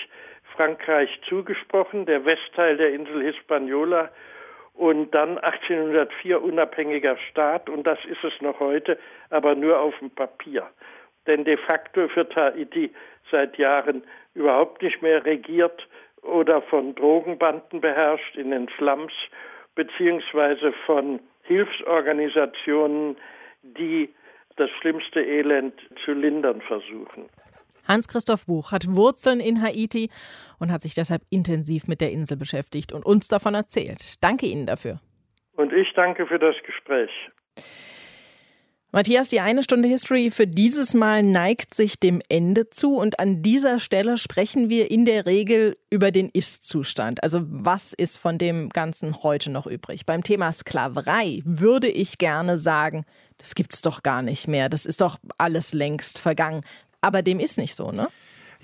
Frankreich 0.55 1.09
zugesprochen, 1.27 2.05
der 2.05 2.25
Westteil 2.25 2.77
der 2.77 2.93
Insel 2.93 3.23
Hispaniola 3.23 4.09
und 4.73 5.11
dann 5.11 5.37
1804 5.37 6.41
unabhängiger 6.41 7.17
Staat 7.29 7.69
und 7.69 7.85
das 7.85 7.99
ist 8.05 8.23
es 8.23 8.33
noch 8.41 8.59
heute, 8.59 8.97
aber 9.29 9.55
nur 9.55 9.79
auf 9.79 9.97
dem 9.99 10.09
Papier. 10.09 10.67
Denn 11.27 11.43
de 11.43 11.57
facto 11.57 12.13
wird 12.15 12.35
Haiti 12.35 12.91
seit 13.31 13.57
Jahren 13.57 14.03
überhaupt 14.33 14.81
nicht 14.81 15.01
mehr 15.01 15.25
regiert 15.25 15.87
oder 16.21 16.61
von 16.61 16.95
Drogenbanden 16.95 17.81
beherrscht 17.81 18.35
in 18.35 18.51
den 18.51 18.67
Slums, 18.77 19.13
beziehungsweise 19.75 20.73
von 20.85 21.19
Hilfsorganisationen, 21.43 23.17
die 23.63 24.13
das 24.57 24.69
schlimmste 24.81 25.21
Elend 25.21 25.73
zu 26.03 26.13
lindern 26.13 26.61
versuchen. 26.61 27.29
Hans-Christoph 27.87 28.45
Buch 28.45 28.71
hat 28.71 28.87
Wurzeln 28.95 29.39
in 29.39 29.61
Haiti 29.61 30.09
und 30.59 30.71
hat 30.71 30.81
sich 30.81 30.93
deshalb 30.93 31.23
intensiv 31.29 31.87
mit 31.87 32.01
der 32.01 32.11
Insel 32.11 32.37
beschäftigt 32.37 32.91
und 32.91 33.05
uns 33.05 33.27
davon 33.27 33.55
erzählt. 33.55 34.23
Danke 34.23 34.45
Ihnen 34.45 34.65
dafür. 34.65 34.99
Und 35.53 35.71
ich 35.71 35.87
danke 35.95 36.27
für 36.27 36.39
das 36.39 36.55
Gespräch. 36.65 37.11
Matthias, 38.95 39.27
die 39.27 39.41
eine 39.41 39.61
Stunde 39.61 39.89
History 39.89 40.31
für 40.31 40.47
dieses 40.47 40.93
Mal 40.93 41.21
neigt 41.21 41.75
sich 41.75 41.99
dem 41.99 42.21
Ende 42.29 42.69
zu 42.69 42.95
und 42.95 43.19
an 43.19 43.41
dieser 43.41 43.79
Stelle 43.79 44.17
sprechen 44.17 44.69
wir 44.69 44.89
in 44.89 45.03
der 45.03 45.25
Regel 45.25 45.75
über 45.89 46.11
den 46.11 46.29
Ist-Zustand. 46.29 47.21
Also 47.21 47.41
was 47.43 47.91
ist 47.91 48.15
von 48.15 48.37
dem 48.37 48.69
Ganzen 48.69 49.21
heute 49.21 49.51
noch 49.51 49.67
übrig? 49.67 50.05
Beim 50.05 50.23
Thema 50.23 50.53
Sklaverei 50.53 51.41
würde 51.43 51.89
ich 51.89 52.19
gerne 52.19 52.57
sagen, 52.57 53.03
das 53.37 53.53
gibt's 53.53 53.81
doch 53.81 54.01
gar 54.01 54.21
nicht 54.21 54.47
mehr. 54.47 54.69
Das 54.69 54.85
ist 54.85 55.01
doch 55.01 55.17
alles 55.37 55.73
längst 55.73 56.19
vergangen. 56.19 56.61
Aber 57.05 57.21
dem 57.21 57.39
ist 57.39 57.59
nicht 57.59 57.75
so, 57.75 57.91
ne? 57.91 58.07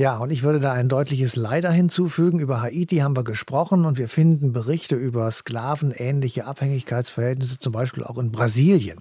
Ja, 0.01 0.17
und 0.17 0.31
ich 0.31 0.41
würde 0.41 0.59
da 0.59 0.71
ein 0.73 0.89
deutliches 0.89 1.35
Leider 1.35 1.69
hinzufügen. 1.71 2.39
Über 2.39 2.59
Haiti 2.59 2.95
haben 2.95 3.15
wir 3.15 3.23
gesprochen 3.23 3.85
und 3.85 3.99
wir 3.99 4.07
finden 4.07 4.51
Berichte 4.51 4.95
über 4.95 5.29
sklavenähnliche 5.29 6.45
Abhängigkeitsverhältnisse, 6.45 7.59
zum 7.59 7.71
Beispiel 7.71 8.03
auch 8.03 8.17
in 8.17 8.31
Brasilien. 8.31 8.97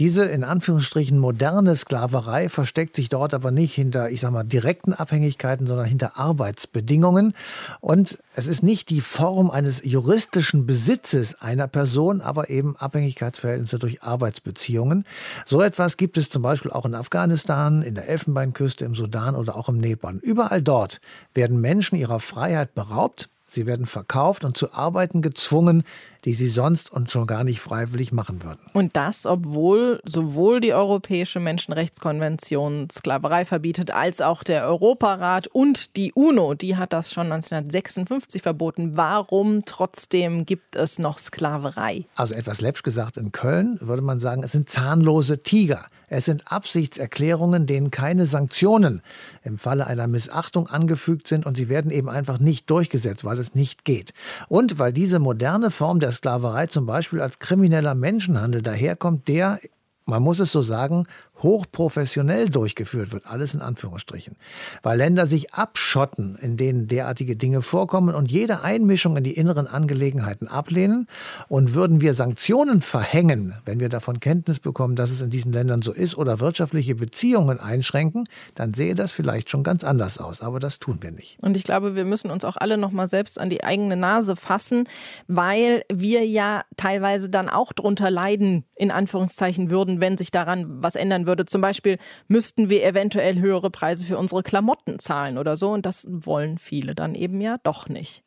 Diese 0.00 0.24
in 0.24 0.42
Anführungsstrichen 0.42 1.20
moderne 1.20 1.76
Sklaverei 1.76 2.48
versteckt 2.48 2.96
sich 2.96 3.10
dort 3.10 3.32
aber 3.32 3.52
nicht 3.52 3.74
hinter, 3.74 4.10
ich 4.10 4.22
sag 4.22 4.32
mal, 4.32 4.42
direkten 4.42 4.92
Abhängigkeiten, 4.92 5.68
sondern 5.68 5.86
hinter 5.86 6.18
Arbeitsbedingungen. 6.18 7.34
Und 7.80 8.18
es 8.34 8.48
ist 8.48 8.64
nicht 8.64 8.90
die 8.90 9.02
Form 9.02 9.52
eines 9.52 9.84
juristischen 9.84 10.66
Besitzes 10.66 11.40
einer 11.40 11.68
Person, 11.68 12.20
aber 12.20 12.50
eben 12.50 12.74
Abhängigkeitsverhältnisse 12.76 13.78
durch 13.78 14.02
Arbeitsbeziehungen. 14.02 15.04
So 15.46 15.62
etwas 15.62 15.96
gibt 15.96 16.16
es 16.16 16.28
zum 16.28 16.42
Beispiel 16.42 16.72
auch 16.72 16.86
in 16.86 16.96
Afghanistan, 16.96 17.82
in 17.82 17.94
der 17.94 18.08
Elfenbeinküste, 18.08 18.84
im 18.84 18.96
Sudan 18.96 19.36
oder 19.36 19.54
auch 19.54 19.68
im 19.68 19.78
Nepal. 19.78 20.23
Überall 20.24 20.62
dort 20.62 21.00
werden 21.34 21.60
Menschen 21.60 21.96
ihrer 21.96 22.18
Freiheit 22.18 22.74
beraubt, 22.74 23.28
sie 23.46 23.66
werden 23.66 23.84
verkauft 23.84 24.44
und 24.44 24.56
zu 24.56 24.72
Arbeiten 24.72 25.20
gezwungen, 25.20 25.84
die 26.24 26.32
sie 26.32 26.48
sonst 26.48 26.90
und 26.90 27.10
schon 27.10 27.26
gar 27.26 27.44
nicht 27.44 27.60
freiwillig 27.60 28.10
machen 28.10 28.42
würden. 28.42 28.60
Und 28.72 28.96
das, 28.96 29.26
obwohl 29.26 30.00
sowohl 30.04 30.62
die 30.62 30.72
Europäische 30.72 31.40
Menschenrechtskonvention 31.40 32.88
Sklaverei 32.90 33.44
verbietet, 33.44 33.90
als 33.90 34.22
auch 34.22 34.42
der 34.42 34.66
Europarat 34.66 35.46
und 35.46 35.94
die 35.96 36.12
UNO, 36.14 36.54
die 36.54 36.76
hat 36.76 36.94
das 36.94 37.12
schon 37.12 37.30
1956 37.30 38.40
verboten. 38.40 38.96
Warum 38.96 39.66
trotzdem 39.66 40.46
gibt 40.46 40.74
es 40.74 40.98
noch 40.98 41.18
Sklaverei? 41.18 42.06
Also 42.16 42.34
etwas 42.34 42.62
läppsch 42.62 42.82
gesagt, 42.82 43.18
in 43.18 43.30
Köln 43.30 43.78
würde 43.82 44.02
man 44.02 44.20
sagen, 44.20 44.42
es 44.42 44.52
sind 44.52 44.70
zahnlose 44.70 45.42
Tiger. 45.42 45.84
Es 46.08 46.24
sind 46.24 46.50
Absichtserklärungen, 46.50 47.66
denen 47.66 47.90
keine 47.90 48.26
Sanktionen 48.26 49.02
im 49.42 49.58
Falle 49.58 49.86
einer 49.86 50.06
Missachtung 50.06 50.66
angefügt 50.66 51.28
sind 51.28 51.46
und 51.46 51.56
sie 51.56 51.68
werden 51.68 51.90
eben 51.90 52.08
einfach 52.08 52.38
nicht 52.38 52.70
durchgesetzt, 52.70 53.24
weil 53.24 53.38
es 53.38 53.54
nicht 53.54 53.84
geht. 53.84 54.12
Und 54.48 54.78
weil 54.78 54.92
diese 54.92 55.18
moderne 55.18 55.70
Form 55.70 56.00
der 56.00 56.12
Sklaverei 56.12 56.66
zum 56.66 56.86
Beispiel 56.86 57.20
als 57.20 57.38
krimineller 57.38 57.94
Menschenhandel 57.94 58.62
daherkommt, 58.62 59.28
der 59.28 59.60
man 60.06 60.22
muss 60.22 60.38
es 60.38 60.52
so 60.52 60.62
sagen, 60.62 61.06
hochprofessionell 61.42 62.48
durchgeführt 62.48 63.12
wird, 63.12 63.26
alles 63.26 63.54
in 63.54 63.60
Anführungsstrichen. 63.60 64.36
Weil 64.82 64.98
Länder 64.98 65.26
sich 65.26 65.52
abschotten, 65.52 66.36
in 66.40 66.56
denen 66.56 66.88
derartige 66.88 67.36
Dinge 67.36 67.62
vorkommen 67.62 68.14
und 68.14 68.30
jede 68.30 68.62
Einmischung 68.62 69.16
in 69.16 69.24
die 69.24 69.34
inneren 69.34 69.66
Angelegenheiten 69.66 70.48
ablehnen. 70.48 71.08
Und 71.48 71.74
würden 71.74 72.00
wir 72.00 72.14
Sanktionen 72.14 72.80
verhängen, 72.80 73.54
wenn 73.64 73.80
wir 73.80 73.88
davon 73.88 74.20
Kenntnis 74.20 74.60
bekommen, 74.60 74.96
dass 74.96 75.10
es 75.10 75.20
in 75.20 75.30
diesen 75.30 75.52
Ländern 75.52 75.82
so 75.82 75.92
ist, 75.92 76.16
oder 76.16 76.40
wirtschaftliche 76.40 76.94
Beziehungen 76.94 77.60
einschränken, 77.60 78.24
dann 78.54 78.74
sähe 78.74 78.94
das 78.94 79.12
vielleicht 79.12 79.50
schon 79.50 79.62
ganz 79.62 79.84
anders 79.84 80.18
aus. 80.18 80.40
Aber 80.40 80.60
das 80.60 80.78
tun 80.78 80.98
wir 81.00 81.10
nicht. 81.10 81.38
Und 81.42 81.56
ich 81.56 81.64
glaube, 81.64 81.94
wir 81.94 82.04
müssen 82.04 82.30
uns 82.30 82.44
auch 82.44 82.56
alle 82.56 82.78
noch 82.78 82.92
mal 82.92 83.08
selbst 83.08 83.38
an 83.38 83.50
die 83.50 83.64
eigene 83.64 83.96
Nase 83.96 84.36
fassen, 84.36 84.84
weil 85.26 85.82
wir 85.92 86.24
ja 86.26 86.62
teilweise 86.76 87.28
dann 87.28 87.48
auch 87.48 87.72
drunter 87.72 88.10
leiden, 88.10 88.64
in 88.76 88.90
Anführungszeichen 88.90 89.70
würden, 89.70 90.00
wenn 90.00 90.16
sich 90.16 90.30
daran 90.30 90.82
was 90.82 90.96
ändern 90.96 91.23
würde. 91.26 91.46
Zum 91.46 91.60
Beispiel 91.60 91.98
müssten 92.28 92.68
wir 92.68 92.84
eventuell 92.84 93.38
höhere 93.38 93.70
Preise 93.70 94.04
für 94.04 94.18
unsere 94.18 94.42
Klamotten 94.42 94.98
zahlen 94.98 95.38
oder 95.38 95.56
so. 95.56 95.70
Und 95.70 95.86
das 95.86 96.06
wollen 96.08 96.58
viele 96.58 96.94
dann 96.94 97.14
eben 97.14 97.40
ja 97.40 97.58
doch 97.62 97.88
nicht. 97.88 98.22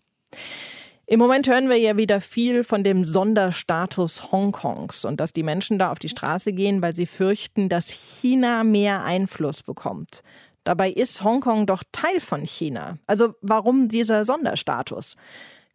Im 1.10 1.20
Moment 1.20 1.48
hören 1.48 1.70
wir 1.70 1.78
ja 1.78 1.96
wieder 1.96 2.20
viel 2.20 2.66
von 2.66 2.84
dem 2.84 3.06
Sonderstatus 3.06 4.34
Hongkongs 4.34 5.06
und 5.06 5.22
dass 5.22 5.32
die 5.32 5.44
Menschen 5.44 5.80
da 5.80 5.92
auf 5.92 6.00
die 6.00 6.10
Straße 6.10 6.52
gehen, 6.52 6.82
weil 6.82 6.98
sie 6.98 7.06
fürchten, 7.06 7.70
dass 7.70 7.90
China 7.90 8.66
mehr 8.66 9.06
Einfluss 9.06 9.64
bekommt. 9.64 10.22
Dabei 10.66 10.92
ist 10.92 11.24
Hongkong 11.24 11.66
doch 11.66 11.82
Teil 11.94 12.20
von 12.20 12.46
China. 12.46 12.98
Also 13.08 13.36
warum 13.42 13.88
dieser 13.88 14.26
Sonderstatus? 14.26 15.16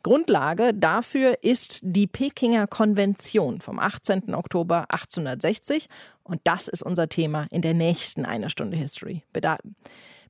Grundlage 0.03 0.75
dafür 0.75 1.43
ist 1.43 1.81
die 1.83 2.07
Pekinger 2.07 2.67
Konvention 2.67 3.61
vom 3.61 3.79
18. 3.79 4.35
Oktober 4.35 4.87
1860 4.88 5.88
und 6.25 6.41
das 6.45 6.69
ist 6.69 6.83
unser 6.83 7.09
Thema 7.09 7.47
in 7.51 7.62
der 7.62 7.75
nächsten 7.75 8.25
eine 8.25 8.51
Stunde 8.51 8.77
History. 8.77 9.23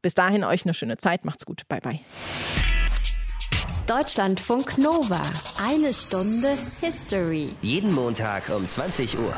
Bis 0.03 0.15
dahin 0.15 0.45
euch 0.45 0.65
eine 0.65 0.75
schöne 0.75 0.99
Zeit, 0.99 1.25
macht's 1.25 1.47
gut, 1.47 1.69
bye 1.69 1.81
bye. 1.81 2.01
Deutschlandfunk 3.87 4.79
Nova. 4.79 5.21
Eine 5.61 5.93
Stunde 5.93 6.57
History. 6.81 7.49
Jeden 7.63 7.93
Montag 7.93 8.49
um 8.49 8.67
20 8.67 9.19
Uhr. 9.19 9.35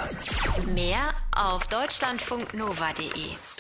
Mehr 0.75 1.15
auf 1.35 1.67
deutschlandfunknova.de. 1.67 3.54